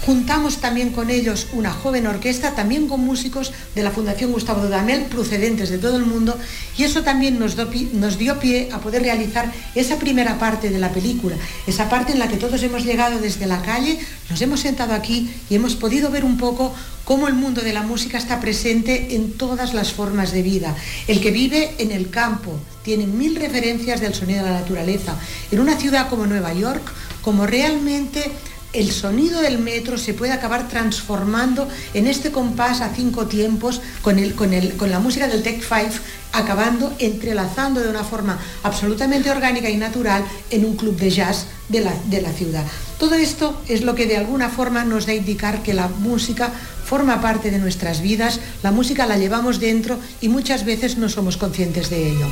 [0.07, 5.07] Juntamos también con ellos una joven orquesta, también con músicos de la Fundación Gustavo Dudamel,
[5.07, 6.39] procedentes de todo el mundo,
[6.79, 7.57] y eso también nos,
[7.93, 11.35] nos, dio pie a poder realizar esa primera parte de la película,
[11.67, 13.99] esa parte en la que todos hemos llegado desde la calle,
[14.31, 16.73] nos hemos sentado aquí y hemos podido ver un poco
[17.05, 20.77] cómo el mundo de la música está presente en todas las formas de vida.
[21.09, 22.53] El que vive en el campo
[22.85, 25.19] tiene mil referencias del sonido de la naturaleza.
[25.51, 26.93] En una ciudad como Nueva York,
[27.23, 28.31] como realmente
[28.77, 34.17] el sonido del metro se puede acabar transformando en este compás a cinco tiempos con,
[34.31, 35.93] con, la música del Tech Five,
[36.33, 41.81] acabando entrelazando de una forma absolutamente orgánica y natural en un club de jazz de
[41.81, 42.65] la, de la ciudad.
[42.99, 46.53] Todo esto es lo que de alguna forma nos da a indicar que la música
[46.85, 51.37] forma parte de nuestras vidas, la música la llevamos dentro y muchas veces no somos
[51.37, 52.27] conscientes de ello.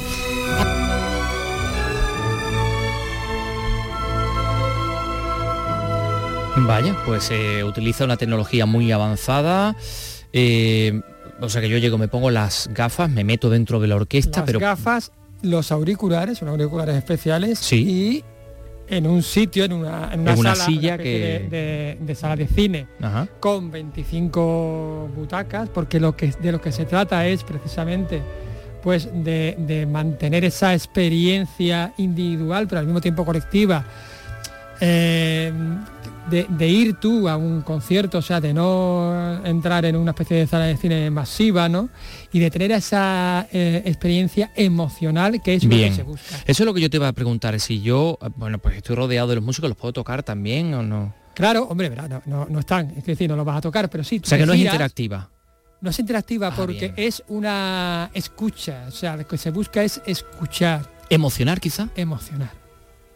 [6.67, 9.77] Vaya, pues eh, utiliza una tecnología muy avanzada.
[10.33, 11.03] Eh,
[11.41, 14.41] o sea que yo llego, me pongo las gafas, me meto dentro de la orquesta,
[14.41, 14.61] las pero...
[14.61, 17.77] gafas, los auriculares, son auriculares especiales sí.
[17.87, 18.25] y
[18.89, 21.99] en un sitio, en una, en una, silla que...
[22.01, 22.87] de, sala de cine,
[23.41, 28.23] con 25 butacas, porque lo que, de lo que se trata es precisamente
[28.83, 33.85] pues de mantener esa experiencia individual, pero al mismo tiempo colectiva
[34.81, 35.53] eh,
[36.31, 40.47] de, ir tú a un concierto, o sea, de no entrar en una especie de
[40.47, 41.91] sala de cine masiva, ¿no?
[42.33, 46.37] Y de tener esa eh, experiencia emocional que es lo que se busca.
[46.47, 49.29] Eso es lo que yo te iba a preguntar, si yo, bueno, pues estoy rodeado
[49.29, 51.15] de los músicos, ¿los puedo tocar también o no?
[51.35, 51.91] Claro, hombre,
[52.27, 54.21] no, no, están, es decir, no los vas a tocar, pero sí.
[54.23, 55.31] O sea, que no es interactiva.
[55.81, 60.01] No es interactiva ah, porque es una escucha, o sea, lo que se busca es
[60.07, 60.89] escuchar.
[61.11, 61.89] ¿Emocionar quizá?
[61.97, 62.64] Emocionar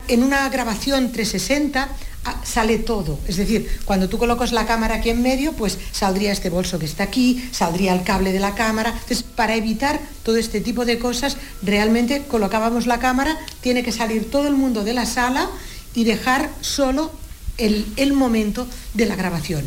[0.09, 1.89] en una grabación 360
[2.25, 3.19] ah, sale todo.
[3.29, 6.87] Es decir, cuando tú colocas la cámara aquí en medio, pues saldría este bolso que
[6.87, 8.91] está aquí, saldría el cable de la cámara.
[8.91, 14.31] Entonces, para evitar todo este tipo de cosas, realmente colocábamos la cámara, tiene que salir
[14.31, 15.49] todo el mundo de la sala
[15.95, 17.13] y dejar solo
[17.59, 19.65] el, el momento de la grabación.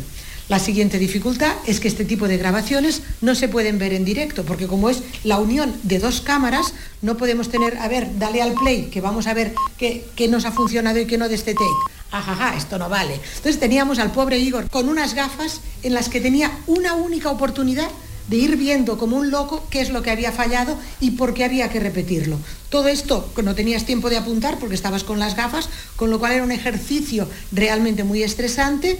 [0.52, 4.44] La siguiente dificultad es que este tipo de grabaciones no se pueden ver en directo,
[4.44, 8.52] porque como es la unión de dos cámaras, no podemos tener, a ver, dale al
[8.52, 11.64] play, que vamos a ver qué, nos ha funcionado y qué no de este take.
[12.10, 13.14] Ajaja, esto no vale.
[13.14, 17.88] Entonces teníamos al pobre Igor con unas gafas en las que tenía una única oportunidad
[18.28, 21.44] de ir viendo como un loco qué es lo que había fallado y por qué
[21.44, 22.36] había que repetirlo.
[22.68, 26.32] Todo esto no tenías tiempo de apuntar porque estabas con las gafas, con lo cual
[26.32, 28.98] era un ejercicio realmente muy estresante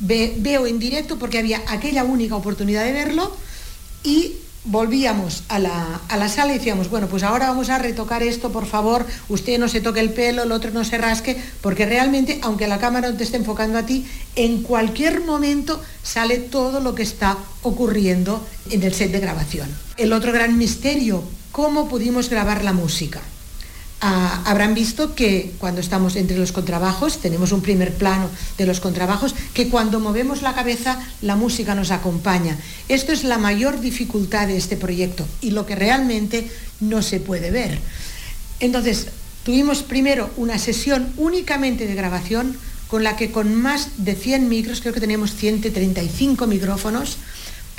[0.00, 3.36] veo en directo porque había aquella única oportunidad de verlo
[4.02, 8.22] y volvíamos a la, a la, sala y decíamos, bueno, pues ahora vamos a retocar
[8.22, 11.86] esto, por favor, usted no se toque el pelo, el otro no se rasque, porque
[11.86, 16.80] realmente, aunque la cámara no te esté enfocando a ti, en cualquier momento sale todo
[16.80, 19.68] lo que está ocurriendo en el set de grabación.
[19.96, 23.20] El otro gran misterio, ¿cómo pudimos grabar la música?
[24.02, 28.80] Ah, habrán visto que cuando estamos entre los contrabajos, tenemos un primer plano de los
[28.80, 32.56] contrabajos, que cuando movemos la cabeza la música nos acompaña.
[32.88, 37.50] Esto es la mayor dificultad de este proyecto y lo que realmente no se puede
[37.50, 37.78] ver.
[38.58, 39.08] Entonces,
[39.44, 42.56] tuvimos primero una sesión únicamente de grabación
[42.88, 47.18] con la que con más de 100 micros, creo que teníamos 135 micrófonos,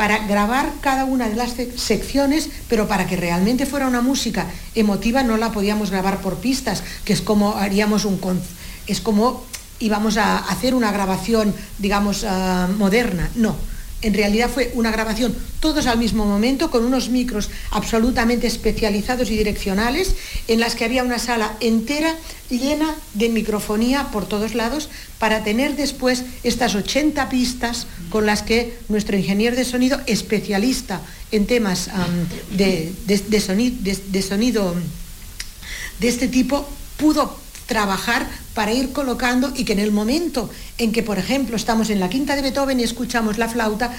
[0.01, 5.21] para grabar cada una de las secciones, pero para que realmente fuera una música emotiva
[5.21, 8.19] no la podíamos grabar por pistas, que es como haríamos un
[8.87, 9.45] es como
[9.77, 13.29] íbamos a hacer una grabación, digamos, ah, moderna.
[13.35, 13.55] No,
[14.01, 19.37] en realidad fue una grabación todos al mismo momento con unos micros absolutamente especializados y
[19.37, 20.15] direccionales
[20.47, 22.15] en las que había una sala entera
[22.49, 28.77] llena de microfonía por todos lados para tener después estas 80 pistas con las que
[28.89, 31.89] nuestro ingeniero de sonido especialista en temas
[32.51, 34.75] de, de sonido
[35.99, 37.39] de este tipo pudo
[37.71, 42.01] trabajar para ir colocando y que en el momento en que, por ejemplo, estamos en
[42.01, 43.93] la quinta de Beethoven y escuchamos la flauta,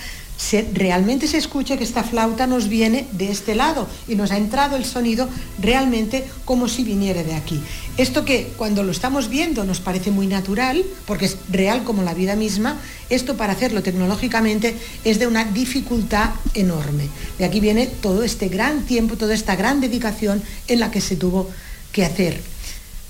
[0.74, 4.76] realmente se escuche que esta flauta nos viene de este lado y nos ha entrado
[4.76, 5.26] el sonido
[5.58, 7.62] realmente como si viniera de aquí.
[7.96, 12.12] Esto que cuando lo estamos viendo nos parece muy natural, porque es real como la
[12.12, 12.76] vida misma,
[13.08, 17.08] esto para hacerlo tecnológicamente es de una dificultad enorme.
[17.38, 21.16] De aquí viene todo este gran tiempo, toda esta gran dedicación en la que se
[21.16, 21.48] tuvo
[21.90, 22.52] que hacer.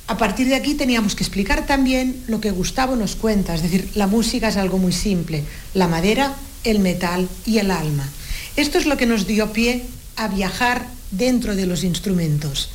[0.08, 3.88] A partir de aquí teníamos que explicar también lo que Gustavo nos cuenta, es decir,
[3.94, 6.34] la música es algo muy simple, la madera,
[6.64, 8.08] el metal y el alma.
[8.56, 9.84] Esto es lo que nos dio pie
[10.16, 12.70] a viajar dentro de los instrumentos.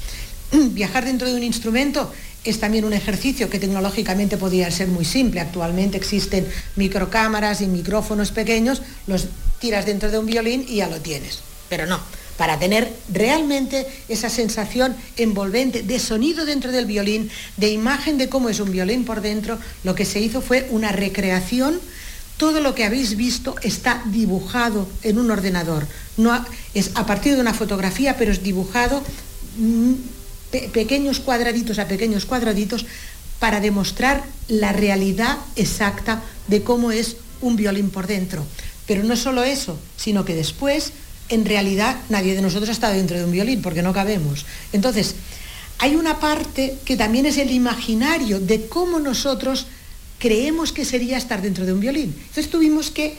[0.51, 2.11] Viajar dentro de un instrumento
[2.43, 5.41] es también un ejercicio que tecnológicamente podría ser muy simple.
[5.41, 9.27] Actualmente existen microcámaras y micrófonos pequeños, los
[9.59, 11.39] tiras dentro de un violín y ya lo tienes.
[11.67, 11.99] Pero no,
[12.37, 18.49] para tener realmente esa sensación envolvente de sonido dentro del violín, de imagen de cómo
[18.49, 21.81] es un violín por dentro, lo que se hizo fue una recreación.
[22.37, 25.87] Todo lo que habéis visto está dibujado en un ordenador.
[26.17, 26.45] No
[26.75, 29.01] es a partir de una fotografía, pero es dibujado
[29.57, 29.93] mm,
[30.71, 32.85] pequeños cuadraditos a pequeños cuadraditos
[33.39, 38.45] para demostrar la realidad exacta de cómo es un violín por dentro.
[38.85, 40.93] Pero no solo eso, sino que después
[41.29, 44.45] en realidad nadie de nosotros ha estado dentro de un violín porque no cabemos.
[44.73, 45.15] Entonces,
[45.79, 49.67] hay una parte que también es el imaginario de cómo nosotros
[50.17, 52.15] creemos que sería estar dentro de un violín.
[52.17, 53.15] Entonces tuvimos que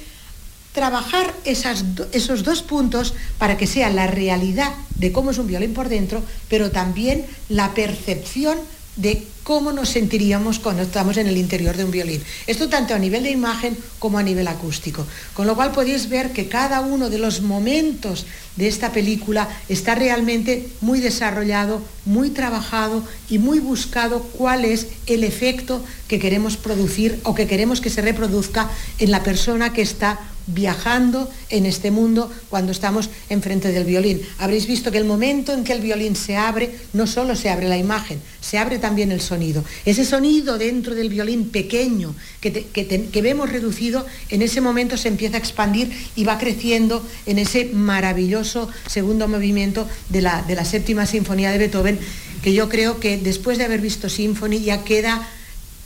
[0.72, 5.88] trabajar esos dos puntos para que sea la realidad de cómo es un violín por
[5.88, 8.58] dentro, pero también la percepción
[8.96, 12.22] de cómo nos sentiríamos cuando estamos en el interior de un violín.
[12.46, 15.06] Esto tanto a nivel de imagen como a nivel acústico.
[15.32, 19.94] Con lo cual podéis ver que cada uno de los momentos de esta película está
[19.94, 27.18] realmente muy desarrollado, muy trabajado y muy buscado cuál es el efecto que queremos producir
[27.22, 32.32] o que queremos que se reproduzca en la persona que está viajando en este mundo
[32.48, 34.22] cuando estamos enfrente del violín.
[34.38, 37.68] Habréis visto que el momento en que el violín se abre, no solo se abre
[37.68, 39.37] la imagen, se abre también el sonido.
[39.84, 45.40] Ese sonido dentro del violín pequeño que, vemos reducido, en ese momento se empieza a
[45.40, 51.98] expandir y va creciendo en ese maravilloso segundo movimiento de la, séptima sinfonía de Beethoven,
[52.42, 55.28] que yo creo que después de haber visto Symphony ya queda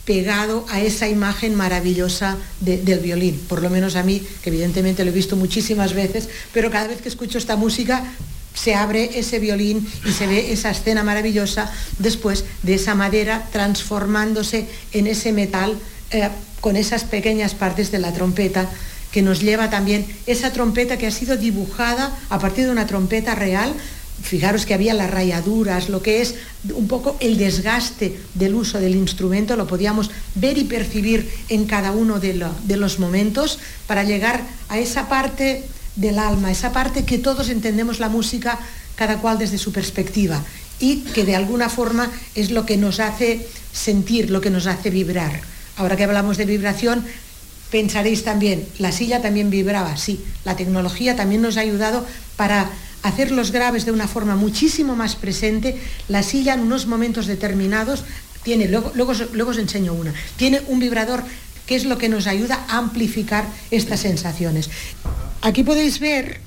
[0.05, 3.39] pegado a esa imagen maravillosa del violín.
[3.47, 7.01] Por lo menos a mí, que evidentemente lo he visto muchísimas veces, pero cada vez
[7.01, 8.03] que escucho esta música
[8.53, 14.67] se abre ese violín y se ve esa escena maravillosa después de esa madera transformándose
[14.91, 15.77] en ese metal
[16.11, 16.29] eh,
[16.61, 18.69] con esas pequeñas partes de la trompeta
[19.13, 23.35] que nos lleva también esa trompeta que ha sido dibujada a partir de una trompeta
[23.35, 23.73] real.
[24.23, 26.35] Fijaros que había las rayaduras, lo que es
[26.73, 31.91] un poco el desgaste del uso del instrumento, lo podíamos ver y percibir en cada
[31.91, 32.33] uno de,
[32.77, 35.63] los momentos para llegar a esa parte
[35.95, 38.59] del alma, esa parte que todos entendemos la música,
[38.95, 40.43] cada cual desde su perspectiva,
[40.79, 44.89] y que de alguna forma es lo que nos hace sentir, lo que nos hace
[44.89, 45.41] vibrar.
[45.77, 47.05] Ahora que hablamos de vibración,
[47.71, 52.69] pensaréis también, la silla también vibraba, sí, la tecnología también nos ha ayudado para
[53.03, 55.77] hacer los graves de una forma muchísimo más presente.
[56.07, 58.03] La silla en unos momentos determinados
[58.43, 61.23] tiene, luego, luego, luego os enseño una, tiene un vibrador
[61.65, 64.69] que es lo que nos ayuda a amplificar estas sensaciones.
[65.41, 66.41] Aquí podéis ver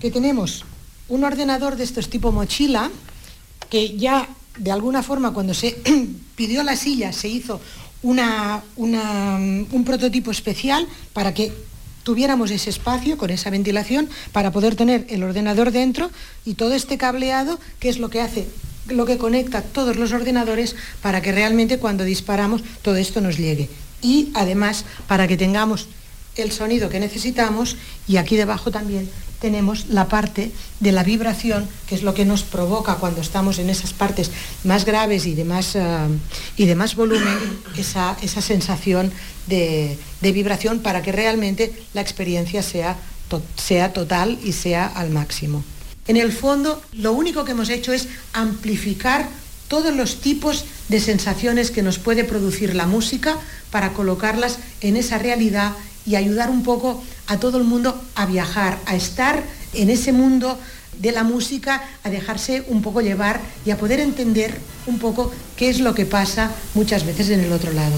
[0.00, 0.64] que tenemos
[1.08, 2.90] un ordenador de estos tipo mochila,
[3.68, 5.76] que ya de alguna forma cuando se
[6.36, 7.60] pidió la silla se hizo
[8.02, 11.52] una, un prototipo especial para que
[12.02, 16.10] tuviéramos ese espacio con esa ventilación para poder tener el ordenador dentro
[16.44, 18.48] y todo este cableado que es lo que hace
[18.88, 23.68] lo que conecta todos los ordenadores para que realmente cuando disparamos todo esto nos llegue.
[24.02, 25.88] Y además para que tengamos
[26.36, 27.76] el sonido que necesitamos
[28.08, 29.08] y aquí debajo también
[29.42, 33.70] tenemos la parte de la vibración, que es lo que nos provoca cuando estamos en
[33.70, 34.30] esas partes
[34.62, 35.82] más graves y de más, eh,
[36.56, 37.36] y de más volumen,
[37.76, 39.10] esa, esa sensación
[39.48, 42.96] de, vibración para que realmente la experiencia sea,
[43.56, 45.64] sea total y sea al máximo.
[46.06, 49.28] En el fondo, lo único que hemos hecho es amplificar
[49.72, 53.38] todos los tipos de sensaciones que nos puede producir la música
[53.70, 55.72] para colocarlas en esa realidad
[56.04, 59.42] y ayudar un poco a todo el mundo a viajar, a estar
[59.72, 60.58] en ese mundo
[61.00, 65.70] de la música, a dejarse un poco llevar y a poder entender un poco qué
[65.70, 67.96] es lo que pasa muchas veces en el otro lado.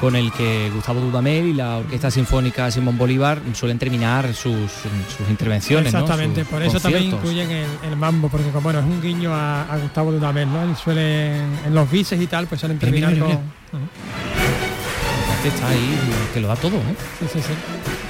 [0.00, 4.70] Con el que Gustavo Dudamel y la Orquesta Sinfónica Simón Bolívar suelen terminar sus,
[5.28, 5.92] intervenciones.
[5.92, 10.12] Exactamente, por eso también incluyen el, mambo, porque como bueno, es un guiño a, Gustavo
[10.12, 10.70] Dudamel, ¿no?
[10.70, 13.30] Y suelen, en los bises y tal, pues suelen terminar con...
[15.36, 15.98] Este está ahí,
[16.34, 16.96] que lo da todo, ¿eh?
[17.20, 18.05] Sí, sí, sí.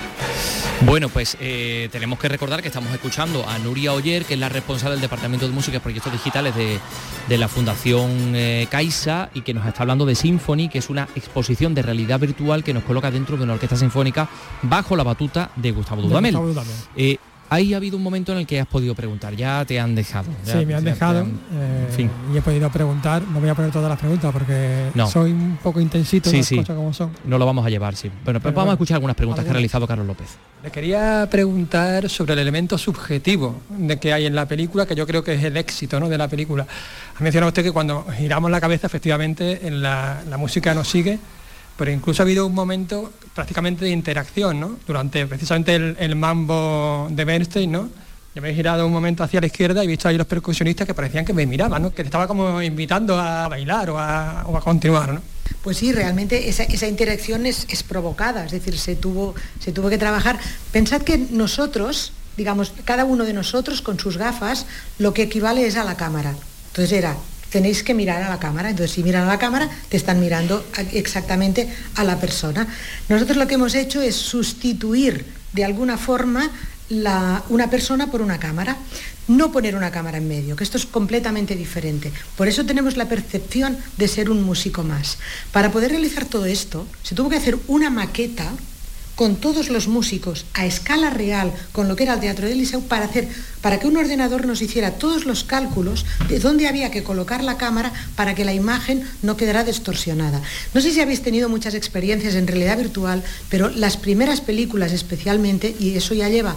[0.82, 4.48] Bueno, pues eh, tenemos que recordar que estamos escuchando a Nuria Oyer, que es la
[4.48, 9.54] responsable del Departamento de Música y Proyectos Digitales de, la Fundación eh, Caixa y que
[9.54, 13.10] nos está hablando de Symphony, que es una exposición de realidad virtual que nos coloca
[13.10, 14.28] dentro de una orquesta sinfónica
[14.62, 16.36] bajo la batuta de Gustavo Dudamel.
[16.94, 17.16] Eh,
[17.48, 20.26] Ahí ha habido un momento en el que has podido preguntar, ya te han dejado.
[20.42, 23.98] sí, me han dejado eh, y he podido preguntar, no voy a poner todas las
[23.98, 26.62] preguntas porque soy un poco intensito sí, sí.
[26.64, 27.10] como son.
[27.24, 28.10] No lo vamos a llevar, sí.
[28.24, 30.28] Bueno, pero, vamos a escuchar algunas preguntas que ha realizado Carlos López.
[30.64, 35.06] Le quería preguntar sobre el elemento subjetivo de que hay en la película, que yo
[35.06, 36.08] creo que es el éxito ¿no?
[36.08, 36.66] de la película.
[37.18, 41.20] Ha mencionado usted que cuando giramos la cabeza, efectivamente, en la, la música nos sigue
[41.76, 44.76] pero incluso ha habido un momento prácticamente de interacción, ¿no?
[44.86, 47.88] Durante precisamente el, mambo de Bernstein, ¿no?
[48.34, 50.86] Yo me he girado un momento hacia la izquierda y he visto ahí los percusionistas
[50.86, 51.90] que parecían que me miraban, ¿no?
[51.90, 55.22] Que te estaba como invitando a bailar o a, continuar, ¿no?
[55.62, 60.38] Pues sí, realmente esa, interacción es, provocada, es decir, se tuvo, se tuvo que trabajar.
[60.72, 64.66] Pensad que nosotros, digamos, cada uno de nosotros con sus gafas,
[64.98, 66.34] lo que equivale es a la cámara.
[66.68, 67.16] Entonces era
[67.56, 68.68] tenéis que mirar a la cámara.
[68.68, 72.68] Entonces, si miran a la cámara, te están mirando exactamente a la persona.
[73.08, 76.50] Nosotros lo que hemos hecho es sustituir de alguna forma
[77.48, 78.76] una persona por una cámara,
[79.26, 82.12] no poner una cámara en medio, que esto es completamente diferente.
[82.36, 85.16] Por eso tenemos la percepción de ser un músico más.
[85.50, 88.52] Para poder realizar todo esto, se tuvo que hacer una maqueta
[89.16, 92.82] con todos los músicos a escala real, con lo que era el Teatro del Liceo,
[92.82, 93.28] para, hacer,
[93.62, 97.56] para que un ordenador nos hiciera todos los cálculos de dónde había que colocar la
[97.56, 100.42] cámara para que la imagen no quedara distorsionada.
[100.74, 105.74] No sé si habéis tenido muchas experiencias en realidad virtual, pero las primeras películas especialmente,
[105.80, 106.54] y eso ya lleva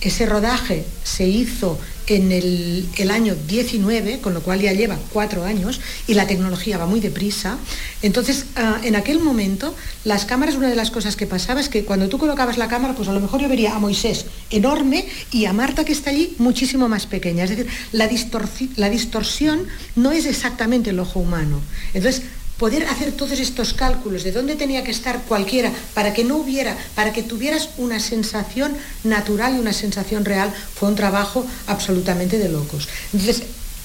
[0.00, 5.80] ese rodaje se hizo en el, año 19, con lo cual ya lleva cuatro años,
[6.06, 7.58] y la tecnología va muy deprisa.
[8.02, 9.74] Entonces, ah, en aquel momento,
[10.04, 12.94] las cámaras, una de las cosas que pasaba es que cuando tú colocabas la cámara,
[12.94, 16.34] pues a lo mejor yo vería a Moisés enorme y a Marta que está allí
[16.38, 17.44] muchísimo más pequeña.
[17.44, 18.08] Es decir, la,
[18.76, 19.66] la distorsión
[19.96, 21.60] no es exactamente el ojo humano.
[21.92, 22.22] Entonces,
[22.58, 26.76] poder hacer todos estos cálculos de dónde tenía que estar cualquiera para que no hubiera,
[26.94, 32.48] para que tuvieras una sensación natural y una sensación real, fue un trabajo absolutamente de
[32.48, 32.88] locos.
[33.12, 33.42] Entonces,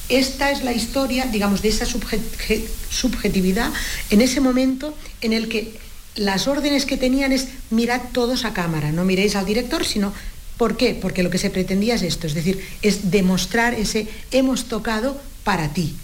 [0.09, 3.71] esta es la historia, digamos, de esa subjetividad
[4.09, 5.79] en ese momento en el que
[6.15, 10.13] las órdenes que tenían es mirad todos a cámara, no miréis al director, sino
[10.57, 10.93] ¿por qué?
[10.93, 15.69] Porque lo que se pretendía es esto, es decir, es demostrar ese hemos tocado para
[15.73, 15.95] ti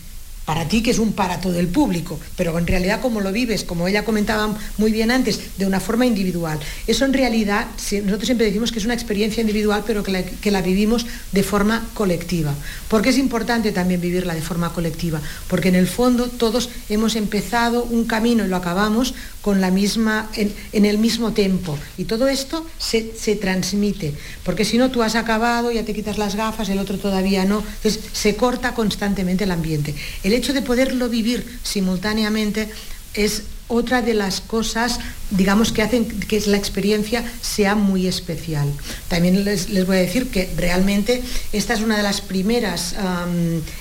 [0.48, 3.66] para ti que es un para todo el público, pero en realidad como lo vives,
[3.66, 6.58] como ella comentaba muy bien antes, de una forma individual.
[6.88, 7.68] Eso en realidad,
[8.06, 11.44] nosotros siempre decimos que es una experiencia individual, pero que la, que la vivimos de
[11.44, 12.54] forma colectiva.
[12.88, 15.22] ¿Por qué es importante también vivirla de forma colectiva?
[15.50, 20.30] Porque en el fondo todos hemos empezado un camino y lo acabamos con la misma,
[20.36, 21.78] en, el mismo tiempo.
[21.98, 26.18] Y todo esto se, se, transmite, porque si no tú has acabado, ya te quitas
[26.18, 27.60] las gafas, el otro todavía no.
[27.60, 29.96] Entonces se corta constantemente el ambiente.
[30.38, 32.70] Hecho de poderlo vivir simultáneamente
[33.14, 35.00] es otra de las cosas,
[35.32, 38.72] digamos, que hacen que la experiencia sea muy especial.
[39.10, 41.22] También les, voy a decir que realmente
[41.52, 42.96] esta es una de las primeras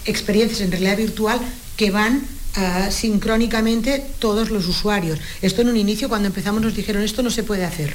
[0.04, 1.38] experiencias en realidad virtual
[1.76, 2.22] que van
[2.57, 5.20] ah, sincrónicamente todos los usuarios.
[5.42, 7.94] Esto en un inicio, cuando empezamos, nos dijeron, esto no se puede hacer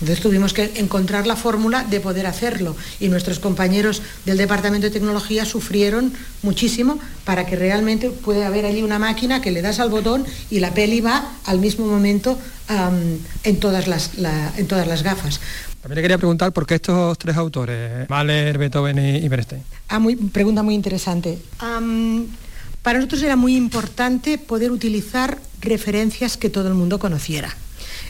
[0.00, 4.90] entonces tuvimos que encontrar la fórmula de poder hacerlo y nuestros compañeros del Departamento de
[4.90, 9.90] Tecnología sufrieron muchísimo para que realmente pueda haber allí una máquina que le das al
[9.90, 12.38] botón y la peli va al mismo momento
[13.44, 14.12] en, todas las,
[14.56, 15.40] en todas las gafas.
[15.80, 19.62] También le quería preguntar por qué estos tres autores, Mahler, Beethoven y, Bernstein.
[19.88, 21.38] Ah, muy, pregunta muy interesante.
[21.58, 27.54] para nosotros era muy importante poder utilizar referencias que todo el mundo conociera.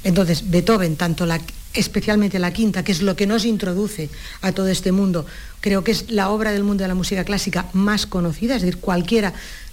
[0.05, 1.27] Entonces, Beethoven, tanto
[1.73, 4.11] especialmente la quinta, que es lo que nos introduce
[4.43, 5.27] a todo este mundo,
[5.61, 8.79] creo que es la obra del mundo de la música clásica más conocida, es decir,
[8.79, 9.33] cualquiera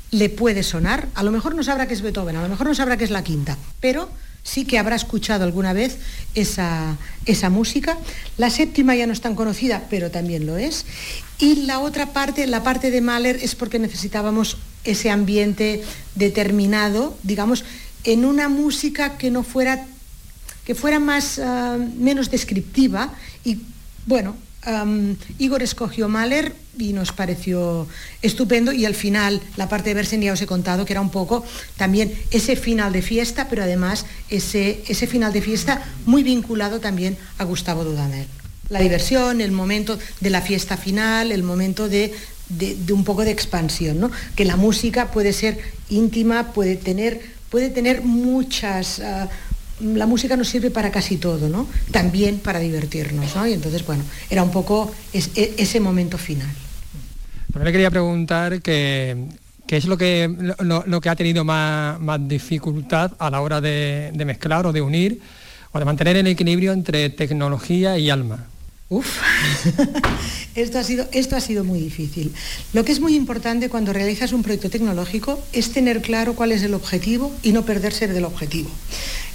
[0.09, 2.75] le puede sonar, a lo mejor no sabrá que es Beethoven, a lo mejor no
[2.75, 4.09] sabrá que es la quinta, pero
[4.43, 5.97] sí que habrá escuchado alguna vez
[6.35, 7.97] esa, esa música.
[8.37, 10.85] La séptima ya no es tan conocida, pero también lo es.
[11.39, 15.83] Y la otra parte, la parte de Mahler, es porque necesitábamos ese ambiente
[16.15, 17.63] determinado, digamos,
[18.03, 19.85] en una música que no fuera
[20.65, 23.59] que fuera más, ah, menos descriptiva y
[24.05, 24.35] bueno,
[25.39, 27.87] Igor escogió Mahler y nos pareció
[28.21, 31.09] estupendo y al final la parte de Bersen ya os he contado que era un
[31.09, 31.43] poco
[31.77, 37.17] también ese final de fiesta, pero además ese, ese final de fiesta muy vinculado también
[37.39, 38.27] a Gustavo Dudamel.
[38.69, 42.13] La diversión, el momento de la fiesta final, el momento de,
[42.91, 44.11] un poco de expansión, ¿no?
[44.35, 45.59] que la música puede ser
[45.89, 48.99] íntima, puede tener, puede tener muchas...
[48.99, 49.27] Ah,
[49.81, 51.67] la música nos sirve para casi todo, ¿no?
[51.91, 53.47] También para divertirnos, ¿no?
[53.47, 56.49] Y entonces, bueno, era un poco e, ese momento final.
[57.49, 59.27] Bueno, le quería preguntar qué
[59.67, 60.29] es lo que,
[60.59, 65.21] lo, que ha tenido más, dificultad a la hora de mezclar o de unir
[65.71, 68.47] o de mantener el equilibrio entre tecnología y alma.
[68.91, 69.21] Uf,
[70.55, 72.33] esto ha, sido, esto ha sido muy difícil.
[72.73, 76.61] Lo que es muy importante cuando realizas un proyecto tecnológico es tener claro cuál es
[76.63, 78.69] el objetivo y no perderse del objetivo.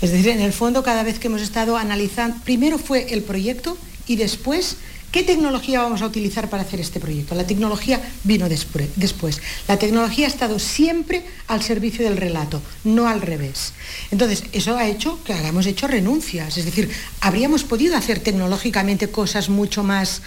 [0.03, 3.79] Es decir, en el fondo cada vez que hemos estado analizando, primero fue el proyecto
[4.07, 4.77] y después
[5.13, 7.35] ¿Qué tecnología vamos a utilizar para hacer este proyecto?
[7.35, 9.41] La tecnología vino después.
[9.67, 13.73] La tecnología ha estado siempre al servicio del relato, no al revés.
[14.11, 16.59] Entonces, eso ha hecho que hayamos hecho renuncias.
[16.59, 16.91] Es decir,
[17.21, 20.21] habríamos podido hacer tecnológicamente cosas mucho más,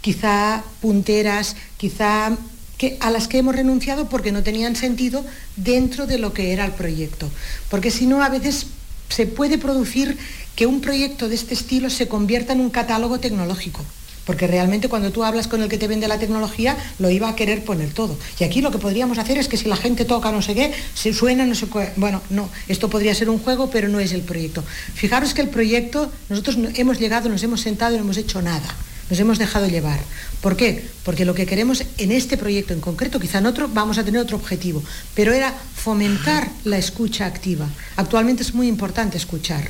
[0.00, 2.36] quizá punteras, quizá
[2.76, 5.24] que, a las que hemos renunciado porque no tenían sentido
[5.56, 7.28] dentro de lo que era el proyecto.
[7.70, 8.66] Porque si no, a veces
[9.08, 10.18] se puede producir
[10.56, 13.84] que un proyecto de este estilo se convierta en un catálogo tecnológico.
[14.24, 17.36] Porque realmente cuando tú hablas con el que te vende la tecnología, lo iba a
[17.36, 18.18] querer poner todo.
[18.38, 20.72] Y aquí lo que podríamos hacer es que si la gente toca no sé qué,
[20.92, 21.92] se suena, no sé qué.
[21.96, 24.62] Bueno, no, esto podría ser un juego, pero no es el proyecto.
[24.94, 28.74] Fijaros que el proyecto, nosotros hemos llegado, nos hemos sentado y no hemos hecho nada
[29.10, 30.00] nos hemos dejado llevar.
[30.40, 30.88] ¿Por qué?
[31.04, 34.20] Porque lo que queremos en este proyecto en concreto, quizá en otro vamos a tener
[34.20, 34.82] otro objetivo,
[35.14, 37.68] pero era fomentar la escucha activa.
[37.96, 39.68] Actualmente es muy importante escuchar,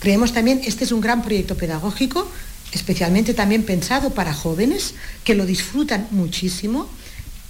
[0.00, 2.30] Creemos también, este es un gran proyecto pedagógico,
[2.72, 6.88] especialmente también pensado para jóvenes que lo disfrutan muchísimo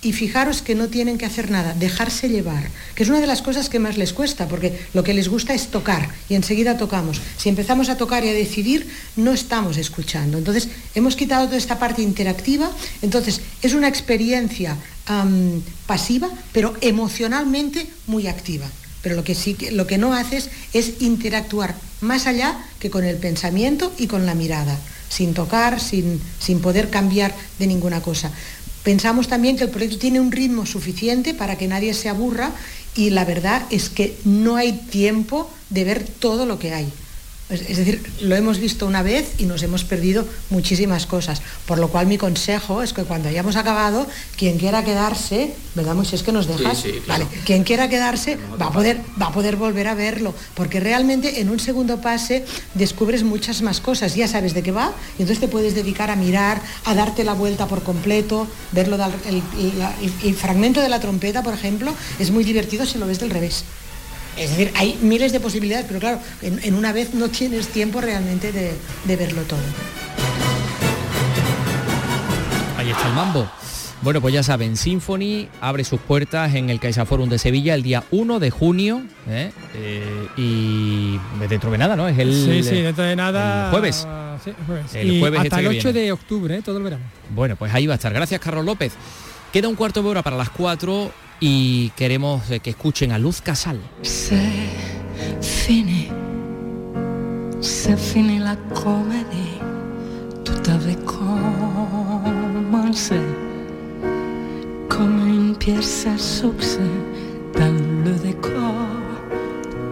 [0.01, 3.43] y fijaros que no tienen que hacer nada, dejarse llevar, que es una de las
[3.43, 7.21] cosas que más les cuesta, porque lo que les gusta es tocar y enseguida tocamos.
[7.37, 10.39] Si empezamos a tocar y a decidir, no estamos escuchando.
[10.39, 12.71] Entonces, hemos quitado toda esta parte interactiva,
[13.03, 14.77] entonces es una experiencia
[15.87, 18.67] pasiva, pero emocionalmente muy activa.
[19.03, 23.17] Pero lo que, sí, lo que no haces es interactuar más allá que con el
[23.17, 24.79] pensamiento y con la mirada,
[25.09, 28.31] sin tocar, sin, sin poder cambiar de ninguna cosa.
[28.83, 32.53] Pensamos también que el proyecto tiene un ritmo suficiente para que nadie se aburra
[32.95, 36.93] y la verdad es que no hay tiempo de ver todo lo que hay.
[37.51, 41.41] Es decir, lo hemos visto una vez y nos hemos perdido muchísimas cosas.
[41.65, 46.23] Por lo cual mi consejo es que cuando hayamos acabado, quien quiera quedarse, ¿verdad, Es
[46.23, 46.85] que nos dejas?
[47.07, 51.41] Vale, quien quiera quedarse va a, poder, va a poder volver a verlo, porque realmente
[51.41, 52.45] en un segundo pase
[52.75, 56.17] descubres muchas más cosas, ya sabes de qué va, y entonces te puedes dedicar a
[56.17, 58.99] mirar, a darte la vuelta por completo, verlo,
[60.23, 63.65] el fragmento de la trompeta, por ejemplo, es muy divertido si lo ves del revés.
[64.39, 68.53] Es decir, hay miles de posibilidades, pero claro, en, una vez no tienes tiempo realmente
[68.53, 69.59] de, verlo todo.
[72.77, 73.51] Ahí está el mambo.
[74.01, 78.05] Bueno, pues ya saben, Symphony abre sus puertas en el CaixaForum de Sevilla el día
[78.13, 79.51] 1 de junio ¿eh?
[79.75, 81.19] Eh, y
[81.49, 82.07] dentro de nada, ¿no?
[82.07, 83.65] Es el Sí, sí, dentro de nada.
[83.65, 84.07] El jueves.
[84.95, 86.63] El jueves hasta este el 8 de octubre, ¿eh?
[86.65, 87.03] todo el verano.
[87.35, 88.13] Bueno, pues ahí va a estar.
[88.13, 88.93] Gracias, Carlos López.
[89.53, 91.11] Queda un cuarto de hora para las 4
[91.41, 93.79] y queremos eh, que escuchen a Luz Casal.
[94.03, 94.41] Se
[95.41, 96.09] fini,
[97.61, 99.61] se fini la comédie,
[100.45, 102.41] tout avait commencé
[104.89, 106.81] comme une pièce à succès
[107.55, 107.75] dans
[108.05, 108.75] le décor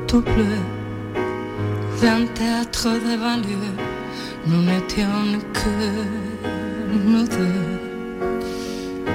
[0.07, 0.59] tout bleu
[2.01, 3.74] d'un théâtre de banlieue.
[4.47, 6.05] Nous n'étions que
[7.05, 7.86] nous deux.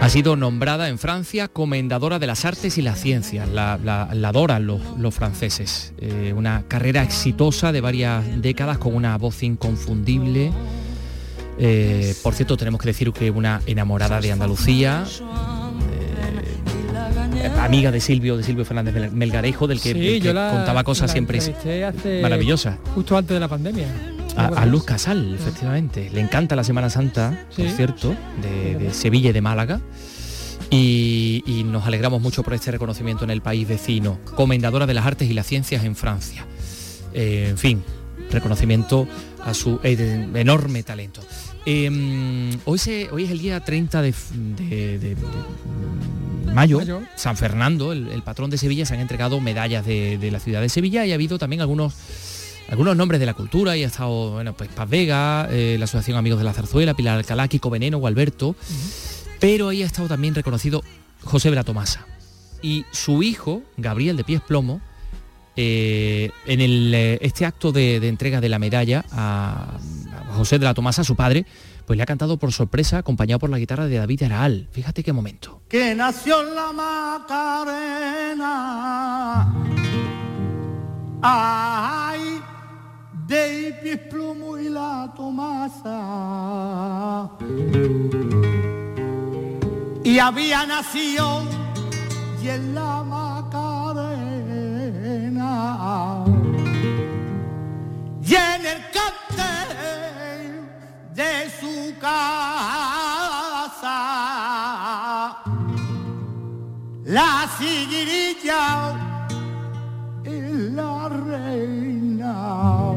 [0.01, 3.73] Ha sido nombrada en Francia comendadora de las artes y las ciencias, la,
[4.25, 5.93] adoran los, franceses.
[5.99, 10.51] Eh, una carrera exitosa de varias décadas con una voz inconfundible.
[11.59, 15.05] Eh, por cierto, tenemos que decir que una enamorada de Andalucía,
[17.35, 21.39] eh, amiga de Silvio, de Silvio Fernández Melgarejo, del que, contaba cosas siempre
[22.23, 22.79] maravillosas.
[22.95, 23.85] Justo antes de la pandemia.
[24.35, 26.09] A, Luz Casal, efectivamente.
[26.11, 29.81] Le encanta la Semana Santa, por cierto, de, Sevilla y de Málaga.
[30.69, 34.19] Y, nos alegramos mucho por este reconocimiento en el país vecino.
[34.35, 36.45] Comendadora de las artes y las ciencias en Francia.
[37.13, 37.83] Eh, en fin,
[38.31, 39.07] reconocimiento
[39.43, 41.21] a su enorme talento.
[41.65, 42.79] Em, hoy,
[43.11, 45.15] hoy, es el día 30 de,
[46.53, 46.81] mayo,
[47.15, 51.05] San Fernando, el, patrón de Sevilla, se han entregado medallas de, la ciudad de Sevilla
[51.05, 51.93] y ha habido también algunos
[52.71, 56.17] algunos nombres de la cultura y ha estado, bueno, pues Paz Vega, eh, la Asociación
[56.17, 58.55] Amigos de la Zarzuela, Pilar Alcalá, Kiko Veneno o Alberto,
[59.41, 60.81] pero ahí ha estado también reconocido
[61.23, 62.07] José Bratomasa.
[62.61, 64.79] Y su hijo, Gabriel de Pies Plomo,
[65.57, 69.77] eh, en el, eh, este acto de, entrega de la medalla a,
[70.37, 71.45] José de la Tomasa, su padre,
[71.85, 74.69] pues le ha cantado por sorpresa, acompañado por la guitarra de David Araal.
[74.71, 75.61] Fíjate qué momento.
[75.67, 78.31] Que nació en la Macarena.
[81.21, 82.10] Ay,
[83.31, 85.97] de pies plomo y la tomasa.
[90.03, 91.43] Y había nacido
[92.43, 94.35] y en la Macarena.
[98.21, 100.67] Y en el cartel
[101.15, 102.57] de su casa.
[107.05, 108.93] La siguirilla
[110.25, 110.41] y
[110.75, 112.90] la reina.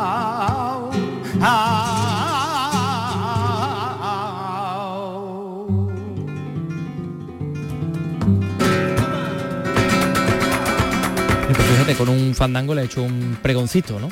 [11.93, 14.09] Con un fandango le he hecho un pregoncito, ¿no?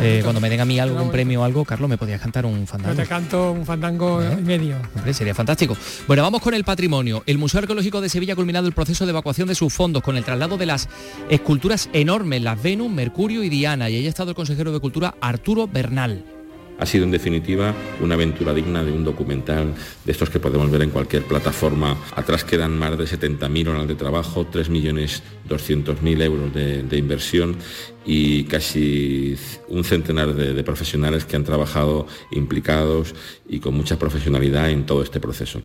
[0.00, 2.46] Eh, cuando me den a mí algo, un premio o algo, Carlos, ¿me podías cantar
[2.46, 2.96] un fandango?
[2.96, 4.36] Yo te canto un fandango ¿Eh?
[4.38, 4.76] y medio.
[4.94, 5.76] Hombre, sería fantástico.
[6.06, 7.22] Bueno, vamos con el patrimonio.
[7.26, 10.16] El Museo Arqueológico de Sevilla ha culminado el proceso de evacuación de sus fondos con
[10.16, 10.88] el traslado de las
[11.28, 13.90] esculturas enormes, las Venus, Mercurio y Diana.
[13.90, 16.35] Y ahí ha estado el consejero de Cultura, Arturo Bernal.
[16.78, 19.74] Ha sido en definitiva una aventura digna de un documental
[20.04, 21.96] de estos que podemos ver en cualquier plataforma.
[22.14, 27.56] Atrás quedan más de 70.000 horas de trabajo, 3.200.000 euros de, inversión
[28.04, 29.36] y casi
[29.68, 33.14] un centenar de, profesionales que han trabajado implicados
[33.48, 35.62] y con mucha profesionalidad en todo este proceso.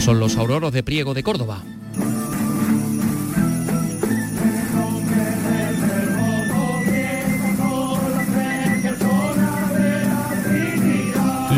[0.00, 1.62] Son los auroros de Priego de Córdoba.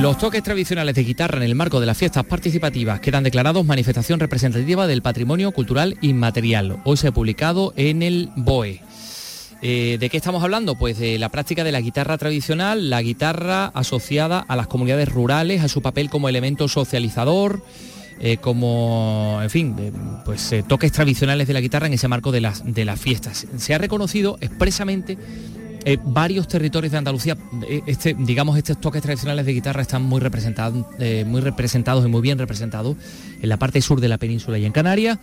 [0.01, 4.21] Los toques tradicionales de guitarra en el marco de las fiestas participativas quedan declarados manifestación
[4.21, 6.81] representativa del patrimonio cultural inmaterial.
[6.85, 8.81] Hoy se ha publicado en el BOE.
[9.61, 10.77] Eh, ¿De qué estamos hablando?
[10.77, 15.65] Pues de la práctica de la guitarra tradicional, la guitarra asociada a las comunidades rurales,
[15.65, 17.65] a su papel como elemento socializador,
[18.21, 19.77] eh, como, en fin,
[20.25, 23.49] pues eh, toques tradicionales de la guitarra en ese marco de las, de las fiestas.
[23.57, 25.19] Se ha reconocido expresamente
[25.85, 27.37] eh, varios territorios de Andalucía,
[27.69, 32.09] eh, este, digamos, estos toques tradicionales de guitarra están muy representados, eh, muy representados y
[32.09, 32.97] muy bien representados
[33.41, 35.19] en la parte sur de la península y en Canarias.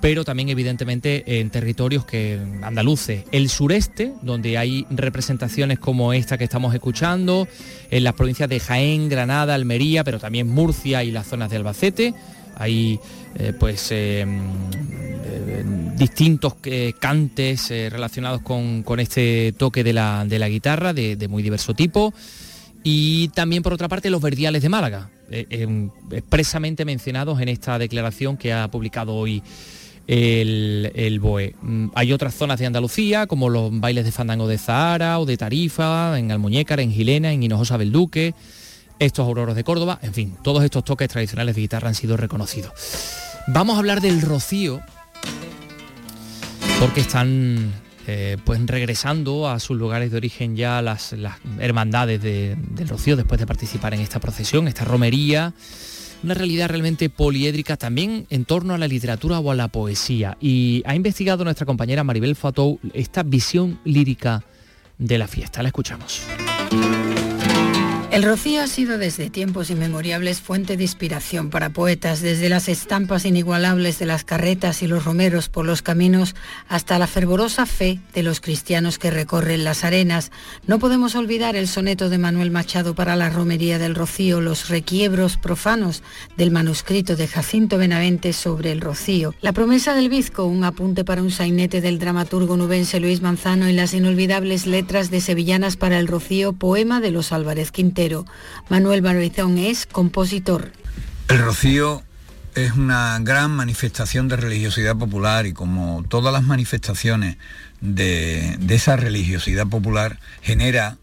[0.00, 6.44] pero también evidentemente en territorios que andaluces, el sureste, donde hay representaciones como esta que
[6.44, 7.48] estamos escuchando,
[7.90, 12.14] en las provincias de Jaén, Granada, Almería, pero también Murcia y las zonas de Albacete,
[12.58, 12.98] hay
[13.36, 15.64] eh, pues eh, eh,
[15.96, 16.54] distintos
[16.98, 22.12] cantes relacionados con, este toque de la, guitarra de, muy diverso tipo
[22.82, 28.52] y también por otra parte los verdiales de Málaga, expresamente mencionados en esta declaración que
[28.52, 29.42] ha publicado hoy
[30.06, 31.54] el, el, BOE.
[31.60, 35.36] Mm, hay otras zonas de Andalucía, como los bailes de fandango de Zahara o de
[35.36, 38.34] Tarifa, en Almuñécar, en Gilena, en Hinojosa Belduque,
[38.98, 42.72] estos auroros de Córdoba, en fin, todos estos toques tradicionales de guitarra han sido reconocidos.
[43.46, 44.80] Vamos a hablar del rocío,
[46.80, 47.72] porque están
[48.06, 51.14] eh, pues regresando a sus lugares de origen ya las,
[51.58, 55.52] hermandades del rocío después de participar en esta procesión, esta romería,
[56.22, 60.36] una realidad realmente poliédrica también en torno a la literatura o a la poesía.
[60.40, 64.42] Y ha investigado nuestra compañera Maribel Fatou esta visión lírica
[64.98, 65.62] de la fiesta.
[65.62, 66.22] La escuchamos.
[68.18, 73.24] El rocío ha sido desde tiempos inmemoriales fuente de inspiración para poetas, desde las estampas
[73.24, 76.34] inigualables de las carretas y los romeros por los caminos
[76.68, 80.32] hasta la fervorosa fe de los cristianos que recorren las arenas.
[80.66, 85.36] No podemos olvidar el soneto de Manuel Machado para la romería del rocío, los requiebros
[85.36, 86.02] profanos
[86.36, 91.22] del manuscrito de Jacinto Benavente sobre el rocío, la promesa del bizco, un apunte para
[91.22, 96.08] un sainete del dramaturgo nubense Luis Manzano y las inolvidables letras de Sevillanas para el
[96.08, 98.07] rocío, poema de los Álvarez Quintero
[98.68, 100.72] Manuel Barbizón es compositor.
[101.28, 102.02] El Rocío
[102.54, 107.36] es una gran manifestación de religiosidad popular y como todas las manifestaciones
[107.80, 110.96] de, de esa religiosidad popular genera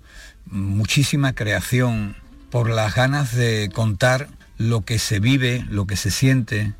[0.45, 2.15] muchísima creación
[2.49, 6.73] por las ganas de contar lo que se vive, lo que se siente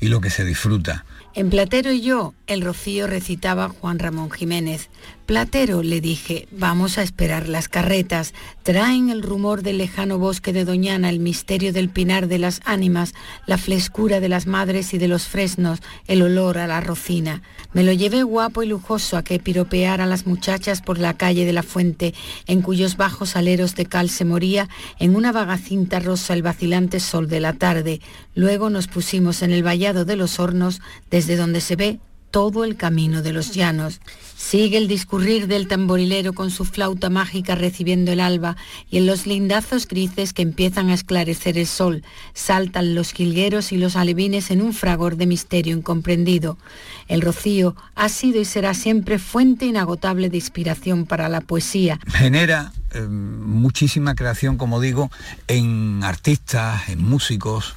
[0.00, 1.04] y lo que se disfruta.
[1.34, 4.90] En Platero y yo, el rocío recitaba Juan Ramón Jiménez.
[5.26, 8.34] Platero, le dije, vamos a esperar las carretas.
[8.64, 13.14] Traen el rumor del lejano bosque de Doñana, el misterio del pinar de las ánimas,
[13.46, 17.40] la frescura de las madres y de los fresnos, el olor a la rocina.
[17.72, 21.44] Me lo llevé guapo y lujoso a que piropeara a las muchachas por la calle
[21.44, 22.14] de la fuente,
[22.48, 24.68] en cuyos bajos aleros de cal se moría
[24.98, 28.00] en una vaga cinta rosa el vacilante sol de la tarde.
[28.34, 32.00] Luego nos pusimos en el vallado de los hornos, desde donde se ve
[32.32, 34.00] todo el camino de los llanos.
[34.36, 38.56] Sigue el discurrir del tamborilero con su flauta mágica recibiendo el alba
[38.90, 42.02] y en los lindazos grises que empiezan a esclarecer el sol
[42.34, 46.58] saltan los jilgueros y los alevines en un fragor de misterio incomprendido.
[47.06, 52.00] El rocío ha sido y será siempre fuente inagotable de inspiración para la poesía.
[52.08, 55.10] Genera eh, muchísima creación, como digo,
[55.48, 57.74] en artistas, en músicos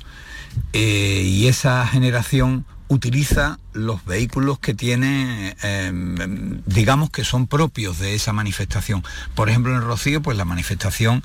[0.72, 8.16] eh, y esa generación utiliza los vehículos que tiene, em, digamos que son propios de
[8.16, 9.04] esa manifestación.
[9.34, 11.24] Por ejemplo, en Rocío, pues la manifestación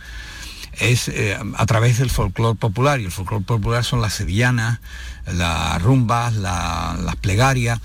[0.73, 4.81] es eh, a través del folclore popular, y el folclore popular son las sevillanas,
[5.27, 7.81] las rumbas, las plegarias,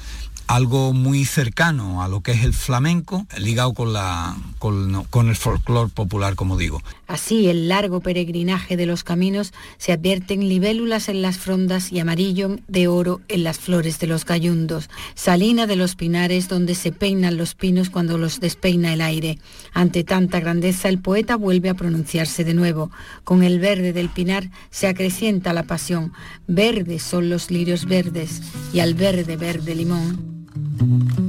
[0.47, 5.89] algo muy cercano a lo que es el flamenco, ligado con, la, con, el folclore
[5.89, 6.81] popular, como digo.
[7.07, 12.57] Así, el largo peregrinaje de los caminos se advierten libélulas en las frondas y amarillo
[12.67, 17.37] de oro en las flores de los gallundos, salina de los pinares donde se peinan
[17.37, 19.37] los pinos cuando los despeina el aire.
[19.73, 22.91] Ante tanta grandeza, el poeta vuelve a pronunciarse de nuevo.
[23.23, 26.13] Con el verde del pinar se acrecienta la pasión.
[26.47, 28.41] Verdes son los lirios verdes
[28.73, 31.24] y al verde verde limón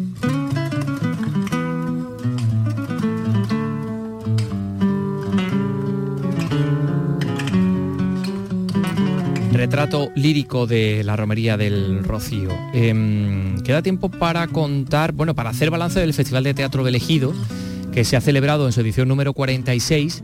[9.56, 12.50] Retrato lírico de la romería del Rocío.
[12.74, 17.32] Em, queda tiempo para contar, bueno, para hacer balance del Festival de Teatro de Elegido,
[17.90, 20.22] que se ha celebrado en su edición número 46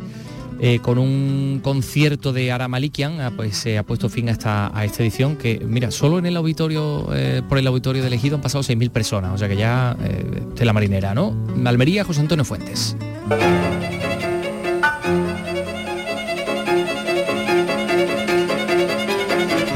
[0.61, 4.70] eh, con un concierto de Ara Malikian, ah, pues se ha puesto fin a esta,
[4.76, 8.37] a esta edición que, mira, solo en el auditorio, eh, por el auditorio de elegido
[8.37, 11.35] han pasado 6.000 personas, o sea que ya eh, de la marinera, ¿no?
[11.64, 12.97] Almería, José Antonio Fuentes.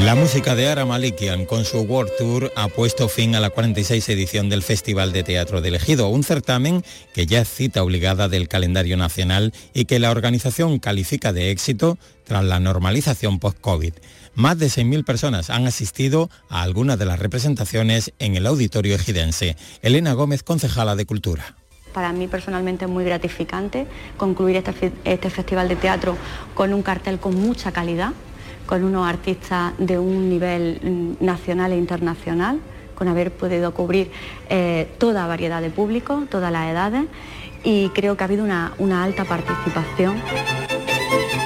[0.07, 4.09] La música de Ara Malikian con su World Tour ha puesto fin a la 46
[4.11, 8.47] edición del Festival de Teatro de Elegido, un certamen que ya es cita obligada del
[8.47, 13.95] calendario nacional y que la organización califica de éxito tras la normalización post-COVID.
[14.37, 19.57] Más de 6.000 personas han asistido a algunas de las representaciones en el auditorio ejidense.
[19.83, 21.57] Elena Gómez, concejala de Cultura
[21.97, 23.87] para mí personalmente es muy gratificante
[24.19, 26.19] concluir este, este, festival de teatro
[26.55, 28.11] con un cartel con mucha calidad,
[28.67, 32.61] con unos artistas de un nivel mm, nacional e internacional,
[32.95, 34.11] con haber podido cubrir
[34.49, 37.05] eh, toda variedad de público, todas las edades
[37.65, 40.17] y creo que ha habido una, una alta participación.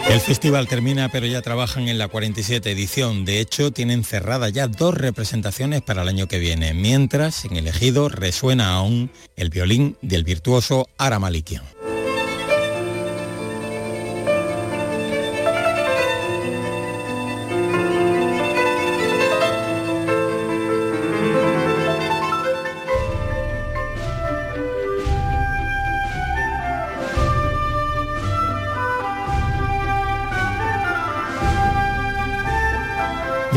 [0.08, 3.24] El festival termina, pero ya trabajan en la 47 edición.
[3.24, 7.68] De hecho, tienen cerradas ya dos representaciones para el año que viene, mientras en el
[7.68, 11.62] ejido resuena aún el violín del virtuoso Ara Malikian.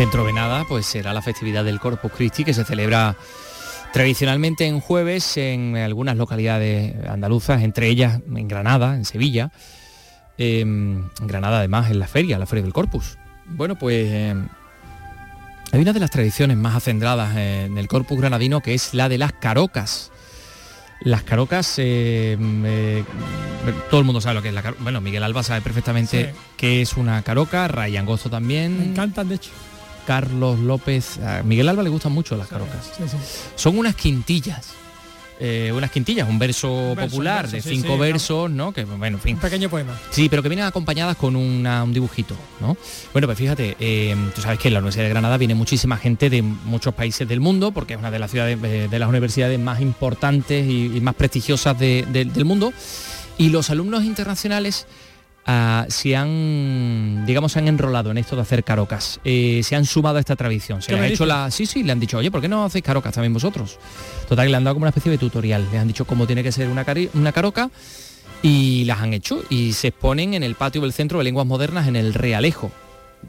[0.04, 3.16] Dentro de nada, pues será la festividad del Corpus Christi que se celebra
[3.94, 9.54] tradicionalmente en jueves en algunas localidades andaluzas, entre ellas en Granada, en Sevilla.
[10.38, 13.18] Em, en Granada además en la feria, la Feria del Corpus.
[13.46, 14.50] Bueno, pues em,
[15.72, 19.18] hay una de las tradiciones más acendradas en el Corpus granadino que es la de
[19.18, 20.12] las carocas.
[21.00, 23.06] Las carocas, em, eh,
[23.90, 24.84] todo el mundo sabe lo que es la caroca.
[24.84, 28.78] Bueno, Miguel Alba sabe perfectamente qué es una caroca, Ray Angosto también.
[28.78, 29.52] Me encantan, de hecho.
[30.06, 31.20] Carlos López.
[31.20, 32.92] A Miguel Alba le gustan mucho las carocas.
[33.56, 34.74] Son unas quintillas.
[35.40, 38.72] Eh, unas quintillas, un verso popular de cinco versos, ¿no?
[38.72, 39.36] Que bueno, en fin.
[39.36, 40.00] Un pequeño poema.
[40.12, 42.78] Sí, pero que vienen acompañadas con un dibujito, ¿no?
[43.12, 46.30] Bueno, pues fíjate, eh, tú sabes que en la Universidad de Granada viene muchísima gente
[46.30, 49.60] de muchos países del mundo, porque es una de las ciudades, eh, de las universidades
[49.60, 52.72] más importantes y, más prestigiosas del mundo.
[53.38, 54.86] Y los alumnos internacionales
[55.46, 59.20] Se han, digamos, se han enrolado en esto de hacer carocas.
[59.24, 60.82] Eh, se han sumado a esta tradición.
[60.82, 61.52] Se le ha hecho la.
[61.52, 63.80] Sí, sí, le han dicho, oye, ¿por qué no hacéis carocas también vosotros?
[64.28, 65.68] Total, le han dado como una especie de tutorial.
[65.72, 67.70] Le han dicho cómo tiene que ser una, una caroca
[68.42, 71.88] y las han hecho y se exponen en el patio del Centro de Lenguas Modernas
[71.88, 72.72] en el Realejo.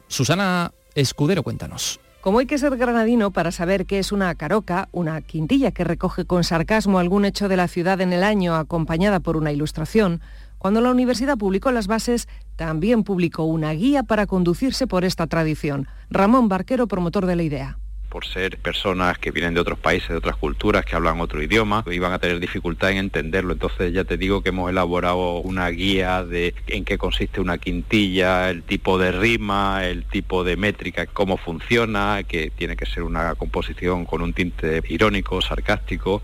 [0.08, 2.00] Susana Escudero, cuéntanos.
[2.20, 6.24] Como hay que ser granadino para saber qué es una caroca, una quintilla que recoge
[6.24, 10.22] con sarcasmo algún hecho de la ciudad en el año acompañada por una ilustración,
[10.64, 15.88] cuando la universidad publicó las bases, también publicó una guía para conducirse por esta tradición.
[16.08, 20.16] Ramón Barquero, promotor de la idea por ser personas que vienen de otros países, de
[20.16, 23.54] otras culturas, que hablan otro idioma, iban a tener dificultad en entenderlo.
[23.54, 28.50] Entonces ya te digo que hemos elaborado una guía de en qué consiste una quintilla,
[28.50, 33.34] el tipo de rima, el tipo de métrica, cómo funciona, que tiene que ser una
[33.34, 36.22] composición con un tinte irónico, sarcástico.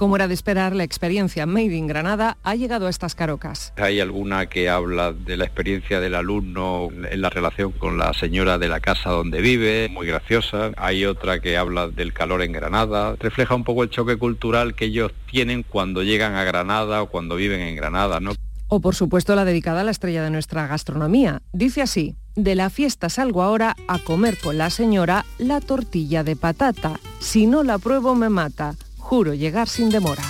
[0.00, 3.74] Como era de esperar, la experiencia Made in Granada ha llegado a estas carocas.
[3.76, 8.56] Hay alguna que habla de la experiencia del alumno en la relación con la señora
[8.56, 10.70] de la casa donde vive, muy graciosa.
[10.78, 13.14] Hay otra que habla del calor en Granada.
[13.20, 17.36] Refleja un poco el choque cultural que ellos tienen cuando llegan a Granada o cuando
[17.36, 18.32] viven en Granada, ¿no?
[18.68, 21.42] O por supuesto la dedicada a la estrella de nuestra gastronomía.
[21.52, 26.36] Dice así, de la fiesta salgo ahora a comer con la señora la tortilla de
[26.36, 26.98] patata.
[27.18, 28.76] Si no la pruebo me mata.
[29.10, 30.22] Juro llegar sin demora.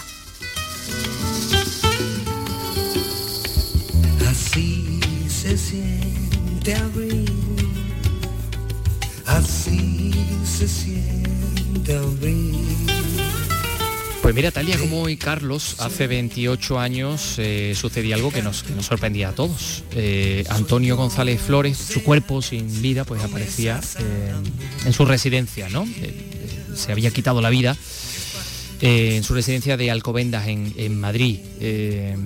[4.27, 7.31] Así se siente abril,
[9.27, 10.15] así
[10.47, 12.57] se siente abril.
[14.23, 19.29] Pues mira, Talia, como hoy Carlos, hace 28 años eh, sucedía algo que nos, sorprendía
[19.29, 19.85] a todos.
[19.93, 24.33] Eh, Antonio González Flores, su cuerpo sin vida, pues aparecía eh,
[24.87, 25.87] en su residencia, ¿no?
[26.75, 27.77] se había quitado la vida
[28.81, 31.39] eh, en su residencia de Alcobendas en, Madrid.
[31.61, 32.17] Eh,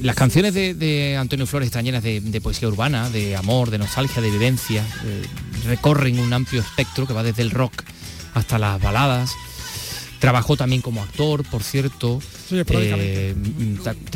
[0.00, 4.30] las canciones de, Antonio Flores están llenas de, poesía urbana, de amor, de nostalgia, de
[4.30, 4.84] vivencia.
[5.04, 5.22] Eh,
[5.66, 7.82] recorren un amplio espectro que va desde el rock
[8.34, 9.32] hasta las baladas.
[10.20, 12.20] Trabajó también como actor, por cierto.
[12.48, 13.34] ¿te,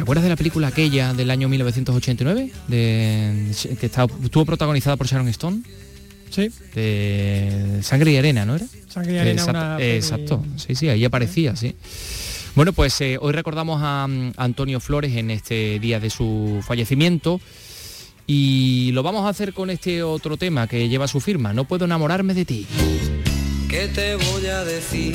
[0.01, 2.53] acuerdas de la película aquella del año 1989?
[2.68, 3.51] que
[4.22, 5.62] estuvo protagonizada por Sharon Stone?
[6.31, 6.51] Sí.
[6.74, 8.66] De Sangre y Arena, ¿no era?
[8.89, 9.43] Sangre y Arena.
[9.43, 10.45] Exacto, exacto.
[10.57, 11.74] sí, sí, ahí aparecía, sí.
[12.55, 17.39] Bueno, pues eh, hoy recordamos a, mm, Antonio Flores en este día de su fallecimiento
[18.27, 21.85] y lo vamos a hacer con este otro tema que lleva su firma, No puedo
[21.85, 22.66] enamorarme de ti.
[23.68, 25.14] ¿Qué te voy a decir?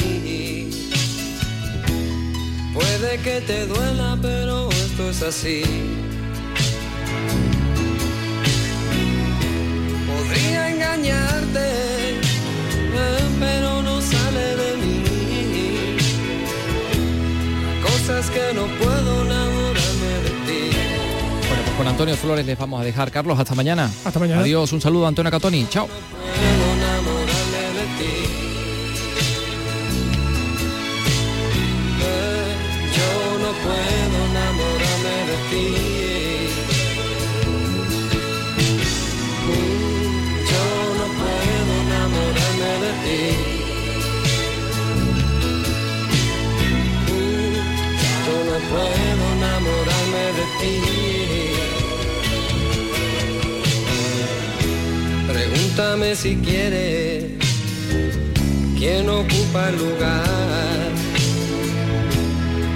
[2.74, 5.64] Puede que te duela, pero esto es así.
[10.32, 15.04] Podría engañarte, eh, pero no sale de mí.
[17.84, 20.78] Cosas que no puedo enamorarme de ti.
[21.50, 23.12] Bueno, pues con Antonio Flores les vamos a dejar.
[23.12, 23.92] Carlos, hasta mañana.
[24.06, 24.40] Hasta mañana.
[24.40, 25.68] Adiós, un saludo a Antonio Catoni.
[25.70, 25.90] Chao.
[31.84, 32.56] Eh,
[32.96, 35.91] Yo no puedo enamorarme de ti.
[48.70, 50.76] puedo enamorarme de ti.
[55.28, 57.26] Pregúntame si quieres
[58.78, 60.90] quién ocupa el lugar.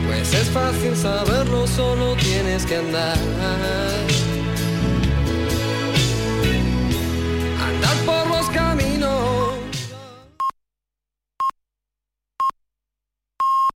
[0.05, 3.17] Pues es fácil saberlo, solo tienes que andar.
[7.67, 9.44] Andar por los caminos